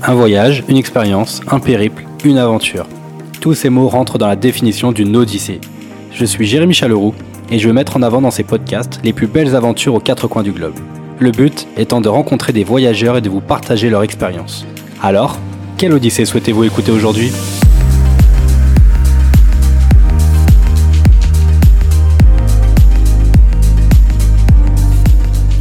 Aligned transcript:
Un 0.00 0.14
voyage, 0.14 0.62
une 0.68 0.76
expérience, 0.76 1.40
un 1.50 1.58
périple, 1.58 2.04
une 2.24 2.38
aventure. 2.38 2.86
Tous 3.40 3.54
ces 3.54 3.68
mots 3.68 3.88
rentrent 3.88 4.16
dans 4.16 4.28
la 4.28 4.36
définition 4.36 4.92
d'une 4.92 5.16
odyssée. 5.16 5.60
Je 6.12 6.24
suis 6.24 6.46
Jérémy 6.46 6.72
Chaleroux 6.72 7.14
et 7.50 7.58
je 7.58 7.66
veux 7.66 7.74
mettre 7.74 7.96
en 7.96 8.02
avant 8.02 8.20
dans 8.20 8.30
ces 8.30 8.44
podcasts 8.44 9.00
les 9.02 9.12
plus 9.12 9.26
belles 9.26 9.56
aventures 9.56 9.94
aux 9.94 10.00
quatre 10.00 10.28
coins 10.28 10.44
du 10.44 10.52
globe. 10.52 10.76
Le 11.18 11.32
but 11.32 11.66
étant 11.76 12.00
de 12.00 12.08
rencontrer 12.08 12.52
des 12.52 12.62
voyageurs 12.62 13.16
et 13.16 13.20
de 13.20 13.28
vous 13.28 13.40
partager 13.40 13.90
leur 13.90 14.04
expérience. 14.04 14.64
Alors, 15.02 15.36
quelle 15.76 15.92
odyssée 15.92 16.24
souhaitez-vous 16.24 16.62
écouter 16.62 16.92
aujourd'hui? 16.92 17.32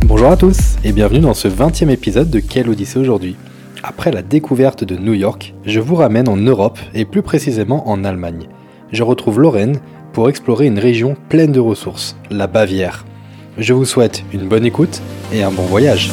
Bonjour 0.05 0.31
à 0.31 0.37
tous 0.37 0.75
et 0.83 0.91
bienvenue 0.91 1.21
dans 1.21 1.33
ce 1.33 1.47
20e 1.47 1.89
épisode 1.89 2.29
de 2.29 2.39
Quelle 2.39 2.69
Odyssée 2.69 2.99
aujourd'hui? 2.99 3.35
Après 3.83 4.11
la 4.11 4.23
découverte 4.23 4.83
de 4.83 4.95
New 4.95 5.13
York, 5.13 5.53
je 5.63 5.79
vous 5.79 5.95
ramène 5.95 6.27
en 6.27 6.35
Europe 6.35 6.79
et 6.93 7.05
plus 7.05 7.21
précisément 7.21 7.87
en 7.87 8.03
Allemagne. 8.03 8.47
Je 8.91 9.03
retrouve 9.03 9.39
Lorraine 9.39 9.79
pour 10.13 10.29
explorer 10.29 10.65
une 10.65 10.79
région 10.79 11.15
pleine 11.29 11.51
de 11.51 11.59
ressources, 11.59 12.15
la 12.31 12.47
Bavière. 12.47 13.05
Je 13.57 13.73
vous 13.73 13.85
souhaite 13.85 14.23
une 14.33 14.47
bonne 14.47 14.65
écoute 14.65 15.01
et 15.31 15.43
un 15.43 15.51
bon 15.51 15.63
voyage. 15.63 16.09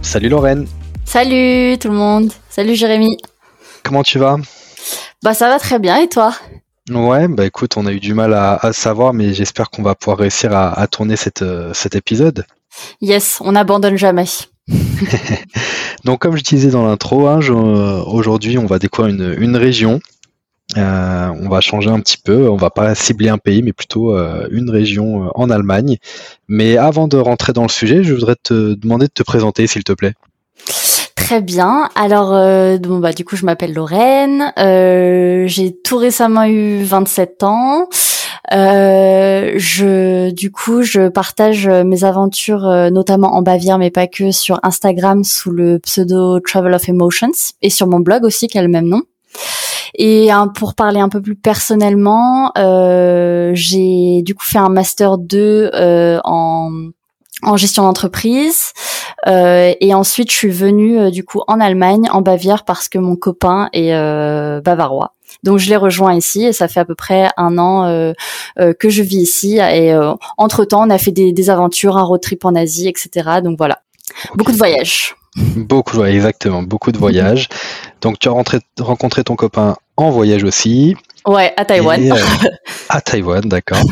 Salut 0.00 0.28
Lorraine 0.30 0.66
Salut 1.04 1.76
tout 1.78 1.88
le 1.88 1.94
monde. 1.94 2.32
Salut 2.48 2.74
Jérémy. 2.74 3.18
Comment 3.82 4.02
tu 4.02 4.18
vas? 4.18 4.38
Bah 5.26 5.34
ça 5.34 5.48
va 5.48 5.58
très 5.58 5.80
bien 5.80 5.96
et 5.96 6.08
toi? 6.08 6.32
Ouais, 6.88 7.26
bah 7.26 7.44
écoute, 7.44 7.76
on 7.76 7.84
a 7.86 7.92
eu 7.92 7.98
du 7.98 8.14
mal 8.14 8.32
à, 8.32 8.72
savoir, 8.72 9.12
mais 9.12 9.34
j'espère 9.34 9.70
qu'on 9.70 9.82
va 9.82 9.96
pouvoir 9.96 10.18
réussir 10.18 10.54
à, 10.54 10.86
tourner 10.86 11.16
euh, 11.42 11.72
cet 11.74 11.96
épisode. 11.96 12.46
Yes, 13.00 13.38
on 13.40 13.50
n'abandonne 13.50 13.96
jamais. 13.96 14.26
Donc 16.04 16.20
comme 16.20 16.36
je 16.36 16.44
disais 16.44 16.70
dans 16.70 16.86
l'intro, 16.86 17.26
hein, 17.26 17.40
aujourd'hui 18.06 18.56
on 18.56 18.66
va 18.66 18.78
découvrir 18.78 19.12
une, 19.16 19.56
région. 19.56 19.98
Euh, 20.76 21.28
on 21.40 21.48
va 21.48 21.60
changer 21.60 21.90
un 21.90 21.98
petit 21.98 22.18
peu, 22.18 22.48
on 22.48 22.56
va 22.56 22.70
pas 22.70 22.94
cibler 22.94 23.28
un 23.28 23.38
pays, 23.38 23.64
mais 23.64 23.72
plutôt 23.72 24.16
euh, 24.16 24.46
une 24.52 24.70
région 24.70 25.32
en 25.34 25.50
Allemagne. 25.50 25.96
Mais 26.46 26.76
avant 26.76 27.08
de 27.08 27.16
rentrer 27.16 27.52
dans 27.52 27.62
le 27.62 27.68
sujet, 27.68 28.04
je 28.04 28.14
voudrais 28.14 28.36
te 28.40 28.74
demander 28.74 29.06
de 29.06 29.12
te 29.12 29.24
présenter, 29.24 29.66
s'il 29.66 29.82
te 29.82 29.92
plaît. 29.92 30.14
Très 31.26 31.40
bien. 31.40 31.88
Alors, 31.96 32.32
euh, 32.32 32.78
bon, 32.78 33.00
bah, 33.00 33.12
du 33.12 33.24
coup, 33.24 33.34
je 33.34 33.44
m'appelle 33.44 33.74
Lorraine. 33.74 34.52
Euh, 34.60 35.48
j'ai 35.48 35.76
tout 35.76 35.96
récemment 35.96 36.44
eu 36.44 36.84
27 36.84 37.42
ans. 37.42 37.88
Euh, 38.52 39.54
je, 39.56 40.30
du 40.30 40.52
coup, 40.52 40.82
je 40.82 41.08
partage 41.08 41.66
mes 41.66 42.04
aventures, 42.04 42.68
notamment 42.92 43.34
en 43.34 43.42
Bavière, 43.42 43.78
mais 43.78 43.90
pas 43.90 44.06
que, 44.06 44.30
sur 44.30 44.60
Instagram 44.62 45.24
sous 45.24 45.50
le 45.50 45.80
pseudo 45.80 46.38
Travel 46.38 46.72
of 46.72 46.88
Emotions 46.88 47.32
et 47.60 47.70
sur 47.70 47.88
mon 47.88 47.98
blog 47.98 48.22
aussi 48.22 48.46
qui 48.46 48.56
a 48.56 48.62
le 48.62 48.68
même 48.68 48.86
nom. 48.86 49.02
Et 49.98 50.28
pour 50.54 50.76
parler 50.76 51.00
un 51.00 51.08
peu 51.08 51.20
plus 51.20 51.34
personnellement, 51.34 52.52
j'ai 52.54 54.22
du 54.22 54.36
coup 54.36 54.46
fait 54.46 54.58
un 54.58 54.68
master 54.68 55.18
2 55.18 55.72
en 56.22 56.70
en 57.42 57.56
gestion 57.56 57.82
d'entreprise. 57.82 58.72
Euh, 59.26 59.74
et 59.80 59.94
ensuite, 59.94 60.30
je 60.30 60.36
suis 60.36 60.50
venue 60.50 60.98
euh, 60.98 61.10
du 61.10 61.24
coup 61.24 61.42
en 61.48 61.60
Allemagne, 61.60 62.08
en 62.10 62.22
Bavière, 62.22 62.64
parce 62.64 62.88
que 62.88 62.98
mon 62.98 63.16
copain 63.16 63.68
est 63.72 63.92
euh, 63.94 64.60
bavarois. 64.60 65.14
Donc 65.42 65.58
je 65.58 65.68
l'ai 65.68 65.76
rejoint 65.76 66.14
ici 66.14 66.44
et 66.44 66.52
ça 66.52 66.66
fait 66.66 66.80
à 66.80 66.84
peu 66.84 66.94
près 66.94 67.28
un 67.36 67.58
an 67.58 67.86
euh, 67.86 68.12
que 68.56 68.88
je 68.88 69.02
vis 69.02 69.18
ici. 69.18 69.58
Et 69.58 69.94
entre 70.38 70.64
temps, 70.64 70.86
on 70.86 70.90
a 70.90 70.98
fait 70.98 71.10
des, 71.10 71.32
des, 71.32 71.50
aventures, 71.50 71.96
un 71.96 72.02
road 72.02 72.20
trip 72.20 72.44
en 72.44 72.54
Asie, 72.54 72.88
etc. 72.88 73.40
Donc 73.42 73.58
voilà, 73.58 73.80
beaucoup 74.34 74.52
de 74.52 74.56
voyages. 74.56 75.14
Beaucoup, 75.36 75.98
ouais, 75.98 76.14
exactement, 76.14 76.62
beaucoup 76.62 76.90
de 76.90 76.96
voyages. 76.96 77.48
Donc 78.00 78.18
tu 78.18 78.28
as 78.28 78.30
rentré, 78.30 78.60
rencontré 78.80 79.24
ton 79.24 79.36
copain 79.36 79.76
en 79.96 80.10
voyage 80.10 80.42
aussi. 80.42 80.96
Ouais, 81.26 81.52
à 81.56 81.64
Taïwan. 81.64 82.14
À 82.88 83.00
Taïwan, 83.00 83.42
d'accord. 83.42 83.82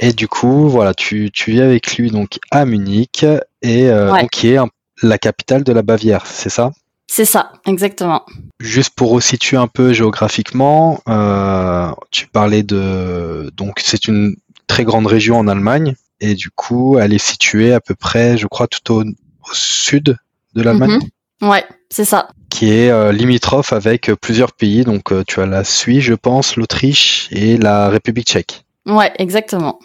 et 0.00 0.12
du 0.12 0.26
coup, 0.26 0.68
voilà, 0.68 0.94
tu, 0.94 1.30
tu 1.30 1.52
vis 1.52 1.60
avec 1.60 1.96
lui 1.96 2.10
donc 2.10 2.38
à 2.50 2.64
Munich 2.64 3.24
et 3.62 3.90
qui 4.32 4.48
est 4.48 4.58
la 5.02 5.18
capitale 5.18 5.64
de 5.64 5.72
la 5.72 5.82
Bavière, 5.82 6.26
c'est 6.26 6.48
ça? 6.48 6.72
C'est 7.10 7.24
ça, 7.24 7.52
exactement. 7.66 8.24
Juste 8.60 8.94
pour 8.94 9.10
resituer 9.10 9.56
un 9.56 9.66
peu 9.66 9.92
géographiquement, 9.92 11.00
euh, 11.08 11.90
tu 12.10 12.26
parlais 12.26 12.62
de 12.62 13.50
donc 13.56 13.80
c'est 13.82 14.06
une 14.08 14.36
très 14.66 14.84
grande 14.84 15.06
région 15.06 15.38
en 15.38 15.48
Allemagne 15.48 15.94
et 16.20 16.34
du 16.34 16.50
coup, 16.50 16.98
elle 16.98 17.14
est 17.14 17.24
située 17.24 17.72
à 17.72 17.80
peu 17.80 17.94
près, 17.94 18.36
je 18.36 18.46
crois, 18.46 18.66
tout 18.66 18.92
au, 18.92 19.04
sud 19.52 20.16
de 20.54 20.62
l'Allemagne? 20.62 20.98
Mhm. 21.40 21.48
Ouais, 21.48 21.64
c'est 21.88 22.04
ça 22.04 22.28
qui 22.50 22.72
est 22.72 22.90
euh, 22.90 23.12
limitrophe 23.12 23.72
avec 23.72 24.10
plusieurs 24.20 24.52
pays. 24.52 24.84
Donc 24.84 25.12
euh, 25.12 25.22
tu 25.26 25.40
as 25.40 25.46
la 25.46 25.64
Suisse, 25.64 26.02
je 26.02 26.14
pense, 26.14 26.56
l'Autriche 26.56 27.28
et 27.30 27.56
la 27.56 27.88
République 27.88 28.26
tchèque. 28.26 28.64
Ouais, 28.86 29.12
exactement. 29.18 29.78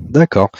D'accord. 0.00 0.50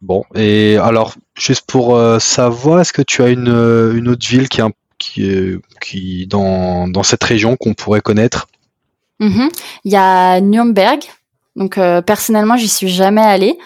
Bon, 0.00 0.22
et 0.34 0.76
alors, 0.76 1.14
juste 1.38 1.64
pour 1.66 1.96
euh, 1.96 2.18
savoir, 2.18 2.80
est-ce 2.80 2.92
que 2.92 3.02
tu 3.02 3.22
as 3.22 3.28
une, 3.28 3.48
une 3.48 4.08
autre 4.08 4.26
ville 4.26 4.48
qui, 4.48 4.60
est, 4.60 4.74
qui, 4.98 5.56
qui 5.80 6.26
dans, 6.26 6.88
dans 6.88 7.02
cette 7.02 7.24
région 7.24 7.56
qu'on 7.56 7.74
pourrait 7.74 8.00
connaître? 8.00 8.48
Mm-hmm. 9.20 9.48
Il 9.84 9.92
y 9.92 9.96
a 9.96 10.40
Nuremberg, 10.40 11.00
donc 11.58 11.76
euh, 11.76 12.00
personnellement, 12.00 12.56
j'y 12.56 12.68
suis 12.68 12.88
jamais 12.88 13.20
allée, 13.20 13.58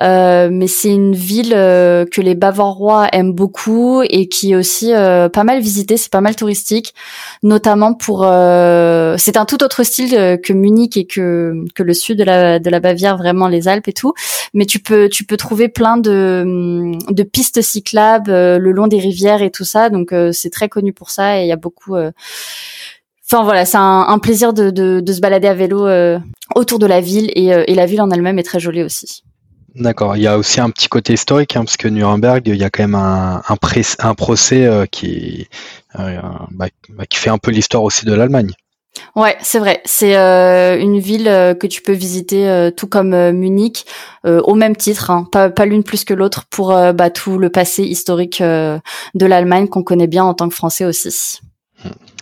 euh, 0.00 0.48
mais 0.52 0.68
c'est 0.68 0.90
une 0.90 1.16
ville 1.16 1.52
euh, 1.52 2.06
que 2.06 2.20
les 2.20 2.36
Bavarois 2.36 3.08
aiment 3.12 3.32
beaucoup 3.32 4.02
et 4.02 4.28
qui 4.28 4.52
est 4.52 4.54
aussi 4.54 4.92
pas 4.92 5.44
mal 5.44 5.60
visitée. 5.60 5.96
C'est 5.96 6.12
pas 6.12 6.20
mal 6.20 6.36
touristique, 6.36 6.94
notamment 7.42 7.92
pour. 7.94 8.20
c'est 8.20 9.36
un 9.36 9.44
tout 9.44 9.62
autre 9.64 9.82
style 9.82 10.38
que 10.42 10.52
Munich 10.52 10.96
et 10.96 11.06
que 11.06 11.64
que 11.74 11.82
le 11.82 11.92
sud 11.92 12.18
de 12.18 12.24
la 12.24 12.60
de 12.60 12.70
la 12.70 12.78
Bavière, 12.78 13.16
vraiment 13.16 13.48
les 13.48 13.66
Alpes 13.66 13.88
et 13.88 13.92
tout. 13.92 14.14
Mais 14.54 14.64
tu 14.64 14.78
peux 14.78 15.08
tu 15.08 15.24
peux 15.24 15.36
trouver 15.36 15.68
plein 15.68 15.96
de 15.96 16.92
de 17.10 17.22
pistes 17.24 17.62
cyclables 17.62 18.30
le 18.30 18.72
long 18.72 18.86
des 18.86 18.98
rivières 18.98 19.42
et 19.42 19.50
tout 19.50 19.64
ça. 19.64 19.90
Donc 19.90 20.14
c'est 20.32 20.50
très 20.50 20.68
connu 20.68 20.92
pour 20.92 21.10
ça 21.10 21.40
et 21.40 21.42
il 21.42 21.48
y 21.48 21.52
a 21.52 21.56
beaucoup 21.56 21.96
Enfin 23.32 23.44
voilà, 23.44 23.64
c'est 23.64 23.78
un, 23.78 24.18
plaisir 24.18 24.52
de, 24.52 25.04
se 25.06 25.20
balader 25.20 25.46
à 25.46 25.54
vélo 25.54 25.86
euh, 25.86 26.18
autour 26.56 26.80
de 26.80 26.86
la 26.86 27.00
ville 27.00 27.30
euh, 27.36 27.62
et, 27.64 27.74
la 27.74 27.86
ville 27.86 28.00
en 28.00 28.10
elle-même 28.10 28.40
est 28.40 28.42
très 28.42 28.58
jolie 28.58 28.82
aussi. 28.82 29.22
D'accord. 29.76 30.16
Il 30.16 30.22
y 30.22 30.26
a 30.26 30.36
aussi 30.36 30.60
un 30.60 30.68
petit 30.68 30.88
côté 30.88 31.12
historique, 31.12 31.54
hein, 31.54 31.64
parce 31.64 31.76
que 31.76 31.86
Nuremberg, 31.86 32.48
il 32.48 32.56
y 32.56 32.64
a 32.64 32.70
quand 32.70 32.82
même 32.82 32.96
un, 32.96 33.40
un, 33.48 34.14
procès 34.14 34.66
euh, 34.66 34.84
qui, 34.86 35.46
bah, 35.94 36.66
bah, 36.88 37.06
qui 37.08 37.18
fait 37.18 37.30
un 37.30 37.38
peu 37.38 37.52
l'histoire 37.52 37.84
aussi 37.84 38.04
de 38.04 38.12
l'Allemagne. 38.12 38.50
Ouais, 39.14 39.36
c'est 39.40 39.60
vrai. 39.60 39.80
C'est 39.84 40.16
une 40.16 40.98
ville 40.98 41.26
que 41.60 41.68
tu 41.68 41.82
peux 41.82 41.92
visiter 41.92 42.70
tout 42.76 42.88
comme 42.88 43.30
Munich, 43.30 43.86
au 44.24 44.56
même 44.56 44.74
titre, 44.74 45.12
hein. 45.12 45.28
pas, 45.30 45.50
pas 45.50 45.66
l'une 45.66 45.84
plus 45.84 46.02
que 46.02 46.14
l'autre, 46.14 46.46
pour 46.50 46.70
bah, 46.94 47.10
tout 47.10 47.38
le 47.38 47.48
passé 47.48 47.84
historique 47.84 48.42
de 48.42 48.80
l'Allemagne 49.14 49.68
qu'on 49.68 49.84
connaît 49.84 50.08
bien 50.08 50.24
en 50.24 50.34
tant 50.34 50.48
que 50.48 50.54
Français 50.56 50.84
aussi. 50.84 51.40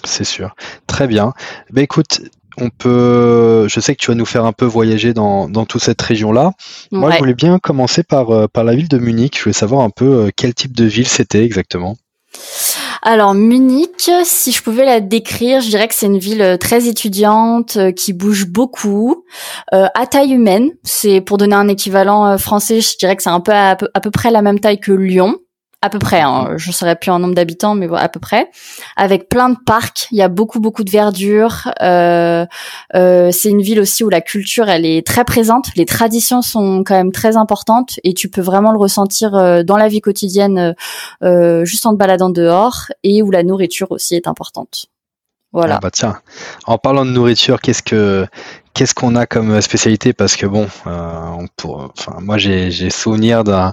C'est 0.05 0.25
sûr. 0.25 0.55
Très 0.87 1.07
bien. 1.07 1.33
Ben 1.71 1.83
écoute, 1.83 2.21
on 2.61 2.71
peut. 2.71 3.67
Je 3.69 3.81
sais 3.81 3.95
que 3.95 4.01
tu 4.01 4.11
vas 4.11 4.15
nous 4.15 4.27
faire 4.27 4.45
un 4.45 4.53
peu 4.53 4.65
voyager 4.65 5.13
dans, 5.13 5.49
dans 5.49 5.65
toute 5.65 5.83
cette 5.83 6.01
région-là. 6.01 6.53
Moi, 6.91 7.11
je 7.13 7.19
voulais 7.19 7.35
bien 7.35 7.59
commencer 7.59 8.03
par, 8.03 8.31
euh, 8.31 8.47
par 8.49 8.65
la 8.65 8.75
ville 8.75 8.89
de 8.89 8.99
Munich. 8.99 9.37
Je 9.39 9.45
voulais 9.45 9.53
savoir 9.53 9.83
un 9.83 9.91
peu 9.91 10.05
euh, 10.05 10.31
quel 10.35 10.55
type 10.55 10.77
de 10.77 10.85
ville 10.85 11.09
c'était 11.09 11.45
exactement. 11.45 11.97
Alors 13.03 13.33
Munich, 13.33 14.11
si 14.25 14.53
je 14.53 14.63
pouvais 14.63 14.85
la 14.85 15.01
décrire, 15.01 15.61
je 15.61 15.69
dirais 15.69 15.87
que 15.87 15.95
c'est 15.95 16.07
une 16.07 16.19
ville 16.19 16.43
euh, 16.43 16.57
très 16.57 16.89
étudiante, 16.89 17.79
qui 17.95 18.13
bouge 18.13 18.47
beaucoup, 18.47 19.25
à 19.71 20.07
taille 20.07 20.33
humaine. 20.33 20.71
C'est 20.83 21.21
pour 21.21 21.39
donner 21.39 21.55
un 21.55 21.69
équivalent 21.69 22.37
français, 22.39 22.81
je 22.81 22.97
dirais 22.99 23.17
que 23.17 23.23
c'est 23.23 23.31
un 23.31 23.41
peu 23.41 23.53
à, 23.53 23.77
peu 23.77 23.89
à, 23.95 24.01
peu 24.01 24.11
près 24.11 24.31
la 24.31 24.43
même 24.43 24.59
taille 24.59 24.81
que 24.81 24.93
Lyon 24.93 25.39
à 25.81 25.91
peu 25.91 26.01
près, 26.01 26.21
hein, 26.21 26.55
je 26.57 26.71
ne 26.71 26.73
saurais 26.73 26.97
plus 26.97 27.11
en 27.13 27.21
nombre 27.21 27.35
d'habitants, 27.35 27.77
mais 27.77 27.89
à 27.95 28.09
peu 28.09 28.19
près, 28.19 28.51
avec 28.97 29.29
plein 29.29 29.51
de 29.51 29.57
parcs. 29.65 30.09
Il 30.11 30.19
y 30.19 30.23
a 30.23 30.29
beaucoup 30.29 30.59
beaucoup 30.59 30.83
de 30.83 30.91
verdure. 30.91 31.71
Euh, 31.83 32.47
euh, 32.97 33.31
c'est 33.31 33.51
une 33.51 33.63
ville 33.63 33.81
aussi 33.81 34.03
où 34.03 34.09
la 34.09 34.21
culture 34.21 34.69
elle 34.69 34.85
est 34.85 35.07
très 35.07 35.25
présente. 35.25 35.69
Les 35.77 35.87
traditions 35.87 36.43
sont 36.43 36.83
quand 36.85 36.95
même 36.95 37.13
très 37.13 37.37
importantes 37.37 38.01
et 38.03 38.13
tu 38.13 38.29
peux 38.29 38.41
vraiment 38.41 38.73
le 38.73 38.79
ressentir 38.79 39.37
euh, 39.37 39.63
dans 39.63 39.77
la 39.77 39.87
vie 39.87 40.01
quotidienne, 40.01 40.75
euh, 41.23 41.65
juste 41.65 41.87
en 41.87 41.93
te 41.93 41.97
baladant 41.97 42.31
dehors, 42.31 42.87
et 43.05 43.23
où 43.23 43.31
la 43.31 43.45
nourriture 43.45 43.93
aussi 43.93 44.17
est 44.17 44.27
importante. 44.27 44.87
Voilà. 45.53 45.77
Ah 45.77 45.81
bah 45.81 45.91
tiens, 45.91 46.19
en 46.67 46.77
parlant 46.77 47.07
de 47.07 47.11
nourriture, 47.11 47.61
qu'est-ce 47.61 47.83
que 47.83 48.27
qu'est-ce 48.75 48.95
qu'on 48.95 49.17
a 49.17 49.27
comme 49.27 49.61
spécialité? 49.63 50.13
Parce 50.13 50.37
que 50.37 50.47
bon, 50.47 50.69
euh, 50.87 51.21
on 51.39 51.47
pour, 51.57 51.91
enfin, 51.99 52.19
moi 52.21 52.37
j'ai 52.37 52.91
souvenir 52.91 53.45
d'un 53.45 53.69
euh, 53.69 53.73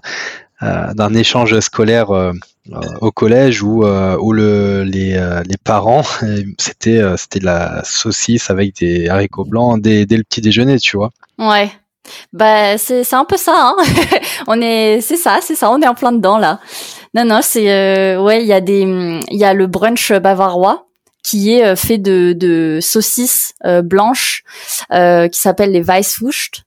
d'un 0.93 1.13
échange 1.13 1.59
scolaire 1.59 2.11
euh, 2.11 2.31
au 3.01 3.11
collège 3.11 3.61
où, 3.61 3.85
où 3.85 4.33
le, 4.33 4.83
les, 4.83 5.13
les 5.47 5.57
parents, 5.63 6.03
c'était 6.57 7.01
c'était 7.17 7.39
de 7.39 7.45
la 7.45 7.83
saucisse 7.83 8.49
avec 8.49 8.75
des 8.75 9.07
haricots 9.07 9.45
blancs 9.45 9.81
dès, 9.81 10.05
dès 10.05 10.17
le 10.17 10.23
petit 10.23 10.41
déjeuner, 10.41 10.79
tu 10.79 10.97
vois. 10.97 11.11
Ouais. 11.37 11.71
Bah 12.33 12.77
c'est 12.77 13.03
c'est 13.03 13.15
un 13.15 13.25
peu 13.25 13.37
ça. 13.37 13.53
Hein 13.55 13.75
on 14.47 14.61
est 14.61 15.01
c'est 15.01 15.17
ça 15.17 15.39
c'est 15.41 15.55
ça 15.55 15.71
on 15.71 15.81
est 15.81 15.87
en 15.87 15.95
plein 15.95 16.11
dedans 16.11 16.37
là. 16.37 16.59
Non 17.13 17.25
non 17.25 17.39
c'est 17.41 18.15
ouais 18.17 18.41
il 18.43 18.47
y 18.47 18.53
a 18.53 18.61
des 18.61 18.81
il 19.29 19.37
y 19.37 19.43
a 19.43 19.53
le 19.53 19.67
brunch 19.67 20.11
bavarois 20.11 20.85
qui 21.25 21.53
est 21.53 21.65
euh, 21.65 21.75
fait 21.75 21.97
de, 21.97 22.33
de 22.33 22.79
saucisses 22.81 23.53
euh, 23.65 23.81
blanches 23.81 24.43
euh, 24.91 25.27
qui 25.27 25.39
s'appellent 25.39 25.71
les 25.71 25.81
Weisswurst 25.81 26.63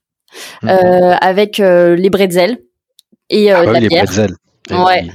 mhm. 0.61 0.69
avec 1.21 1.57
les 1.57 2.09
bretzels 2.09 2.59
et 3.29 3.51
ah, 3.51 3.63
la 3.63 3.79
les 3.79 3.89
bretzels. 3.89 4.35
Ouais. 4.71 5.07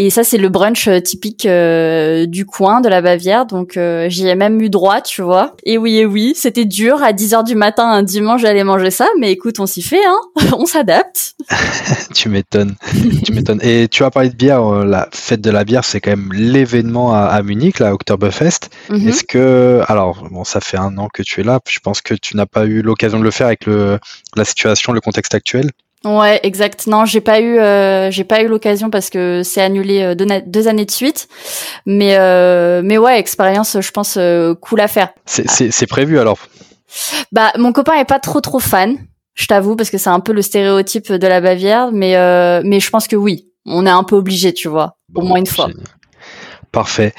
Et 0.00 0.10
ça, 0.10 0.22
c'est 0.22 0.38
le 0.38 0.48
brunch 0.48 0.86
euh, 0.86 1.00
typique 1.00 1.44
euh, 1.44 2.24
du 2.24 2.46
coin 2.46 2.80
de 2.80 2.88
la 2.88 3.02
Bavière. 3.02 3.46
Donc, 3.46 3.76
euh, 3.76 4.08
j'y 4.08 4.28
ai 4.28 4.36
même 4.36 4.60
eu 4.60 4.70
droit, 4.70 5.00
tu 5.00 5.22
vois. 5.22 5.56
Et 5.64 5.76
oui, 5.76 5.96
et 5.96 6.06
oui, 6.06 6.34
c'était 6.36 6.66
dur. 6.66 7.02
À 7.02 7.12
10 7.12 7.34
heures 7.34 7.42
du 7.42 7.56
matin, 7.56 7.82
un 7.82 8.04
dimanche, 8.04 8.42
j'allais 8.42 8.62
manger 8.62 8.92
ça. 8.92 9.08
Mais 9.18 9.32
écoute, 9.32 9.58
on 9.58 9.66
s'y 9.66 9.82
fait, 9.82 10.04
hein. 10.06 10.20
on 10.56 10.66
s'adapte. 10.66 11.34
tu 12.14 12.28
m'étonnes. 12.28 12.76
tu 13.24 13.32
m'étonnes. 13.32 13.58
Et 13.60 13.88
tu 13.88 14.04
as 14.04 14.12
parlé 14.12 14.28
de 14.28 14.36
bière. 14.36 14.62
La 14.84 15.08
fête 15.12 15.40
de 15.40 15.50
la 15.50 15.64
bière, 15.64 15.82
c'est 15.82 16.00
quand 16.00 16.12
même 16.12 16.32
l'événement 16.32 17.12
à, 17.12 17.42
Munich, 17.42 17.80
la 17.80 17.92
Oktoberfest. 17.92 18.70
Mhm. 18.90 19.08
Est-ce 19.08 19.24
que... 19.24 19.82
Alors, 19.88 20.28
bon, 20.30 20.44
ça 20.44 20.60
fait 20.60 20.78
un 20.78 20.96
an 20.98 21.08
que 21.12 21.24
tu 21.24 21.40
es 21.40 21.44
là. 21.44 21.58
Je 21.68 21.80
pense 21.80 22.02
que 22.02 22.14
tu 22.14 22.36
n'as 22.36 22.46
pas 22.46 22.66
eu 22.66 22.82
l'occasion 22.82 23.18
de 23.18 23.24
le 23.24 23.32
faire 23.32 23.48
avec 23.48 23.66
le, 23.66 23.98
la 24.36 24.44
situation, 24.44 24.92
le 24.92 25.00
contexte 25.00 25.34
actuel. 25.34 25.72
Ouais, 26.04 26.38
exact. 26.44 26.86
Non, 26.86 27.04
j'ai 27.04 27.20
pas 27.20 27.40
eu, 27.40 27.58
euh, 27.58 28.10
j'ai 28.10 28.24
pas 28.24 28.42
eu 28.42 28.48
l'occasion 28.48 28.88
parce 28.88 29.10
que 29.10 29.42
c'est 29.42 29.60
annulé 29.60 30.02
euh, 30.02 30.42
deux, 30.46 30.68
années 30.68 30.84
de 30.84 30.90
suite. 30.90 31.28
Mais, 31.86 32.16
euh, 32.16 32.82
mais 32.84 32.98
ouais, 32.98 33.18
expérience, 33.18 33.76
je 33.80 33.90
pense 33.90 34.18
cool 34.60 34.80
à 34.80 34.88
faire. 34.88 35.10
C'est 35.26 35.86
prévu 35.86 36.18
alors. 36.18 36.38
Bah, 37.32 37.52
mon 37.58 37.72
copain 37.72 37.94
est 37.94 38.04
pas 38.04 38.18
trop 38.18 38.40
trop 38.40 38.60
fan, 38.60 38.96
je 39.34 39.46
t'avoue, 39.46 39.76
parce 39.76 39.90
que 39.90 39.98
c'est 39.98 40.10
un 40.10 40.20
peu 40.20 40.32
le 40.32 40.42
stéréotype 40.42 41.12
de 41.12 41.26
la 41.26 41.40
Bavière. 41.40 41.90
Mais, 41.92 42.14
mais 42.62 42.80
je 42.80 42.90
pense 42.90 43.08
que 43.08 43.16
oui, 43.16 43.48
on 43.66 43.84
est 43.84 43.90
un 43.90 44.04
peu 44.04 44.16
obligé, 44.16 44.52
tu 44.54 44.68
vois, 44.68 44.96
au 45.14 45.22
moins 45.22 45.38
une 45.38 45.46
fois. 45.46 45.68
Parfait. 46.70 47.12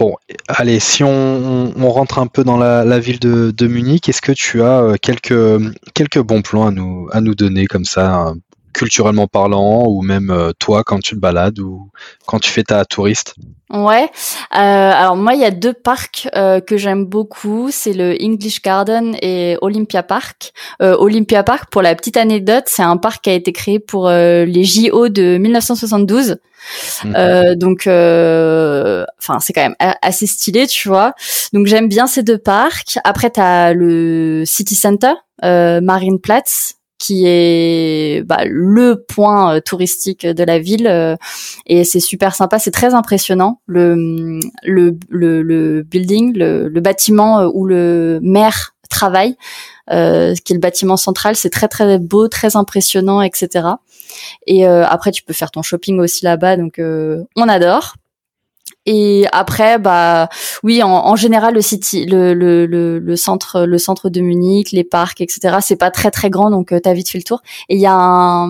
Bon, 0.00 0.16
allez, 0.48 0.80
si 0.80 1.04
on, 1.04 1.74
rentre 1.90 2.20
un 2.20 2.26
peu 2.26 2.42
dans 2.42 2.56
la, 2.56 2.98
ville 2.98 3.18
de, 3.18 3.66
Munich, 3.66 4.08
est-ce 4.08 4.22
que 4.22 4.32
tu 4.32 4.62
as 4.62 4.80
euh, 4.80 4.96
quelques, 4.96 5.60
quelques 5.92 6.20
bons 6.20 6.40
plans 6.40 6.66
à 6.66 6.70
nous, 6.70 7.10
à 7.12 7.20
nous 7.20 7.34
donner 7.34 7.66
comme 7.66 7.84
ça, 7.84 8.32
culturellement 8.72 9.26
parlant, 9.26 9.84
ou 9.86 10.02
même 10.02 10.30
euh, 10.30 10.52
toi 10.58 10.84
quand 10.84 11.00
tu 11.00 11.14
te 11.14 11.20
balades 11.20 11.58
ou 11.58 11.90
quand 12.26 12.38
tu 12.38 12.50
fais 12.50 12.64
ta 12.64 12.84
touriste? 12.84 13.34
Ouais. 13.72 14.10
Euh, 14.52 14.56
alors 14.56 15.16
moi, 15.16 15.34
il 15.34 15.40
y 15.40 15.44
a 15.44 15.52
deux 15.52 15.72
parcs 15.72 16.28
euh, 16.34 16.60
que 16.60 16.76
j'aime 16.76 17.04
beaucoup. 17.04 17.68
C'est 17.70 17.92
le 17.92 18.16
English 18.20 18.62
Garden 18.62 19.14
et 19.22 19.56
Olympia 19.60 20.02
Park. 20.02 20.52
Euh, 20.82 20.96
Olympia 20.98 21.44
Park, 21.44 21.70
pour 21.70 21.82
la 21.82 21.94
petite 21.94 22.16
anecdote, 22.16 22.64
c'est 22.66 22.82
un 22.82 22.96
parc 22.96 23.22
qui 23.24 23.30
a 23.30 23.34
été 23.34 23.52
créé 23.52 23.78
pour 23.78 24.08
euh, 24.08 24.44
les 24.44 24.64
JO 24.64 25.08
de 25.08 25.38
1972. 25.38 26.38
Mhm. 27.04 27.54
donc, 27.54 27.82
enfin, 27.86 29.40
c'est 29.40 29.52
quand 29.54 29.62
même 29.62 29.76
assez 30.02 30.26
stylé, 30.26 30.66
tu 30.66 30.88
vois. 30.88 31.14
Donc 31.52 31.66
j'aime 31.66 31.88
bien 31.88 32.06
ces 32.06 32.22
deux 32.22 32.38
parcs. 32.38 32.98
Après, 33.04 33.30
t'as 33.30 33.72
le 33.72 34.42
City 34.44 34.74
Center, 34.74 35.14
Marine 35.42 36.20
Platz, 36.20 36.74
qui 37.00 37.24
est 37.26 38.22
bah, 38.26 38.44
le 38.44 39.02
point 39.08 39.56
euh, 39.56 39.60
touristique 39.60 40.26
de 40.26 40.44
la 40.44 40.58
ville 40.60 40.86
euh, 40.86 41.16
et 41.66 41.82
c'est 41.82 41.98
super 41.98 42.34
sympa, 42.34 42.60
c'est 42.60 42.70
très 42.70 42.94
impressionnant 42.94 43.60
le 43.66 44.38
le 44.62 44.96
le, 45.08 45.42
le 45.42 45.82
building, 45.82 46.36
le, 46.36 46.68
le, 46.68 46.80
bâtiment 46.80 47.40
euh, 47.40 47.48
où 47.52 47.64
le 47.66 48.20
maire 48.22 48.76
travaille, 48.90 49.36
euh, 49.90 50.34
qui 50.44 50.52
est 50.52 50.56
le 50.56 50.60
bâtiment 50.60 50.98
central, 50.98 51.36
c'est 51.36 51.48
très 51.48 51.68
très 51.68 51.98
beau, 51.98 52.28
très 52.28 52.54
impressionnant, 52.54 53.22
etc. 53.22 53.66
Et 54.46 54.66
après 54.66 55.10
tu 55.10 55.22
peux 55.22 55.32
faire 55.32 55.50
ton 55.50 55.62
shopping 55.62 56.00
aussi 56.00 56.24
là-bas, 56.24 56.56
donc 56.56 56.78
on 56.80 57.48
adore. 57.48 57.94
Et 58.86 59.26
après, 59.32 59.78
bah 59.78 60.28
oui, 60.62 60.82
en, 60.82 61.16
général, 61.16 61.54
le 61.54 61.60
city, 61.60 62.06
le, 62.06 62.34
le, 62.34 62.66
le, 62.66 63.16
centre, 63.16 63.64
le 63.64 63.78
centre 63.78 64.08
de 64.08 64.20
Munich, 64.20 64.72
les 64.72 64.84
parcs, 64.84 65.20
etc. 65.20 65.58
C'est 65.60 65.76
pas 65.76 65.90
très 65.90 66.10
très 66.10 66.30
grand, 66.30 66.50
donc 66.50 66.72
euh, 66.72 66.80
t'as 66.80 66.94
vite 66.94 67.10
fait 67.10 67.18
le 67.18 67.24
tour. 67.24 67.42
Et 67.68 67.76
il 67.76 67.80
y 67.80 67.86
a 67.86 68.46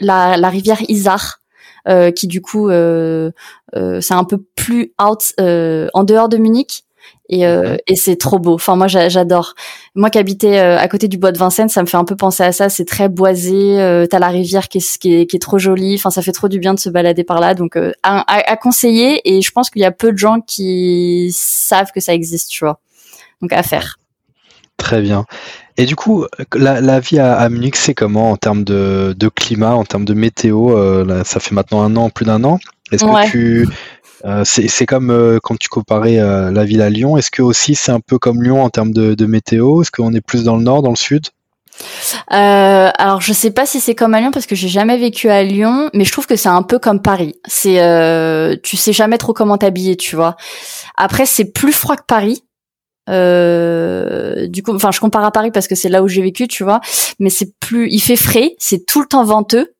la, 0.00 0.36
la 0.36 0.48
rivière 0.48 0.78
Isar. 0.88 1.40
Euh, 1.86 2.10
qui 2.10 2.26
du 2.26 2.42
coup 2.42 2.68
euh, 2.68 3.30
c'est 3.72 4.12
un 4.12 4.24
peu 4.24 4.38
plus 4.56 4.92
out 5.00 5.32
en 5.38 6.04
dehors 6.04 6.28
de 6.28 6.36
Munich 6.36 6.84
et, 7.30 7.46
euh, 7.46 7.76
et 7.86 7.94
c'est 7.94 8.16
trop 8.16 8.38
beau. 8.38 8.54
Enfin 8.54 8.76
moi 8.76 8.86
j'adore. 8.86 9.54
Moi 9.94 10.08
qui 10.10 10.18
habitais 10.18 10.58
euh, 10.58 10.78
à 10.78 10.88
côté 10.88 11.08
du 11.08 11.18
bois 11.18 11.30
de 11.30 11.38
Vincennes, 11.38 11.68
ça 11.68 11.82
me 11.82 11.86
fait 11.86 11.96
un 11.96 12.04
peu 12.04 12.16
penser 12.16 12.42
à 12.42 12.52
ça. 12.52 12.68
C'est 12.68 12.86
très 12.86 13.08
boisé. 13.08 13.80
Euh, 13.80 14.06
T'as 14.06 14.18
la 14.18 14.28
rivière 14.28 14.68
qui 14.68 14.78
est, 14.78 14.98
qui 14.98 15.14
est, 15.14 15.26
qui 15.26 15.36
est 15.36 15.40
trop 15.40 15.58
jolie. 15.58 15.94
Enfin 15.96 16.10
ça 16.10 16.22
fait 16.22 16.32
trop 16.32 16.48
du 16.48 16.58
bien 16.58 16.72
de 16.72 16.78
se 16.78 16.88
balader 16.88 17.24
par 17.24 17.40
là. 17.40 17.54
Donc 17.54 17.76
à, 17.76 17.92
à, 18.02 18.56
conseiller. 18.56 19.20
Et 19.24 19.42
je 19.42 19.50
pense 19.50 19.68
qu'il 19.68 19.82
y 19.82 19.84
a 19.84 19.92
peu 19.92 20.12
de 20.12 20.18
gens 20.18 20.40
qui 20.40 21.30
savent 21.32 21.92
que 21.94 22.00
ça 22.00 22.14
existe, 22.14 22.50
tu 22.50 22.64
vois. 22.64 22.80
Donc 23.42 23.52
à 23.52 23.62
faire. 23.62 23.98
Très 24.78 25.02
bien. 25.02 25.26
Et 25.76 25.84
du 25.86 25.96
coup, 25.96 26.24
la, 26.54 26.80
la 26.80 27.00
vie 27.00 27.18
à, 27.18 27.36
à 27.36 27.48
Munich, 27.48 27.76
c'est 27.76 27.94
comment 27.94 28.30
en 28.30 28.36
termes 28.36 28.64
de, 28.64 29.14
de, 29.16 29.28
climat, 29.28 29.74
en 29.74 29.84
termes 29.84 30.04
de 30.04 30.14
météo 30.14 31.04
là, 31.04 31.24
Ça 31.24 31.40
fait 31.40 31.54
maintenant 31.54 31.82
un 31.82 31.94
an, 31.96 32.10
plus 32.10 32.24
d'un 32.24 32.42
an. 32.44 32.58
Est-ce 32.90 33.04
que 33.04 33.30
tu 33.30 33.68
euh, 34.24 34.42
c'est 34.44 34.86
comme 34.86 35.10
euh, 35.10 35.38
quand 35.42 35.56
tu 35.56 35.68
comparais 35.68 36.18
euh, 36.18 36.50
la 36.50 36.64
ville 36.64 36.82
à 36.82 36.90
Lyon. 36.90 37.16
Est-ce 37.16 37.30
que 37.30 37.42
aussi 37.42 37.74
c'est 37.74 37.92
un 37.92 38.00
peu 38.00 38.18
comme 38.18 38.42
Lyon 38.42 38.62
en 38.62 38.70
termes 38.70 38.92
de, 38.92 39.26
météo? 39.26 39.82
Est-ce 39.82 39.90
qu'on 39.90 40.12
est 40.12 40.20
plus 40.20 40.44
dans 40.44 40.56
le 40.56 40.62
nord, 40.62 40.82
dans 40.82 40.90
le 40.90 40.96
sud? 40.96 41.26
Alors 42.28 43.20
je 43.20 43.32
sais 43.32 43.52
pas 43.52 43.64
si 43.64 43.78
c'est 43.78 43.94
comme 43.94 44.14
à 44.14 44.20
Lyon 44.20 44.32
parce 44.32 44.46
que 44.46 44.56
j'ai 44.56 44.68
jamais 44.68 44.98
vécu 44.98 45.30
à 45.30 45.44
Lyon, 45.44 45.90
mais 45.94 46.04
je 46.04 46.10
trouve 46.10 46.26
que 46.26 46.34
c'est 46.34 46.48
un 46.48 46.62
peu 46.62 46.80
comme 46.80 47.00
Paris. 47.00 47.36
C'est 47.46 47.78
tu 48.62 48.76
sais 48.76 48.92
jamais 48.92 49.18
trop 49.18 49.32
comment 49.32 49.58
t'habiller, 49.58 49.96
tu 49.96 50.16
vois. 50.16 50.36
Après 50.96 51.26
c'est 51.26 51.52
plus 51.52 51.72
froid 51.72 51.96
que 51.96 52.04
Paris. 52.06 52.42
du 53.06 54.62
coup, 54.62 54.74
enfin 54.74 54.90
je 54.90 54.98
compare 54.98 55.24
à 55.24 55.30
Paris 55.30 55.52
parce 55.52 55.68
que 55.68 55.76
c'est 55.76 55.88
là 55.88 56.02
où 56.02 56.08
j'ai 56.08 56.22
vécu, 56.22 56.48
tu 56.48 56.64
vois. 56.64 56.80
Mais 57.20 57.30
c'est 57.30 57.52
plus, 57.60 57.88
il 57.90 58.00
fait 58.00 58.16
frais, 58.16 58.56
c'est 58.58 58.84
tout 58.84 59.00
le 59.00 59.06
temps 59.06 59.24
venteux. 59.24 59.72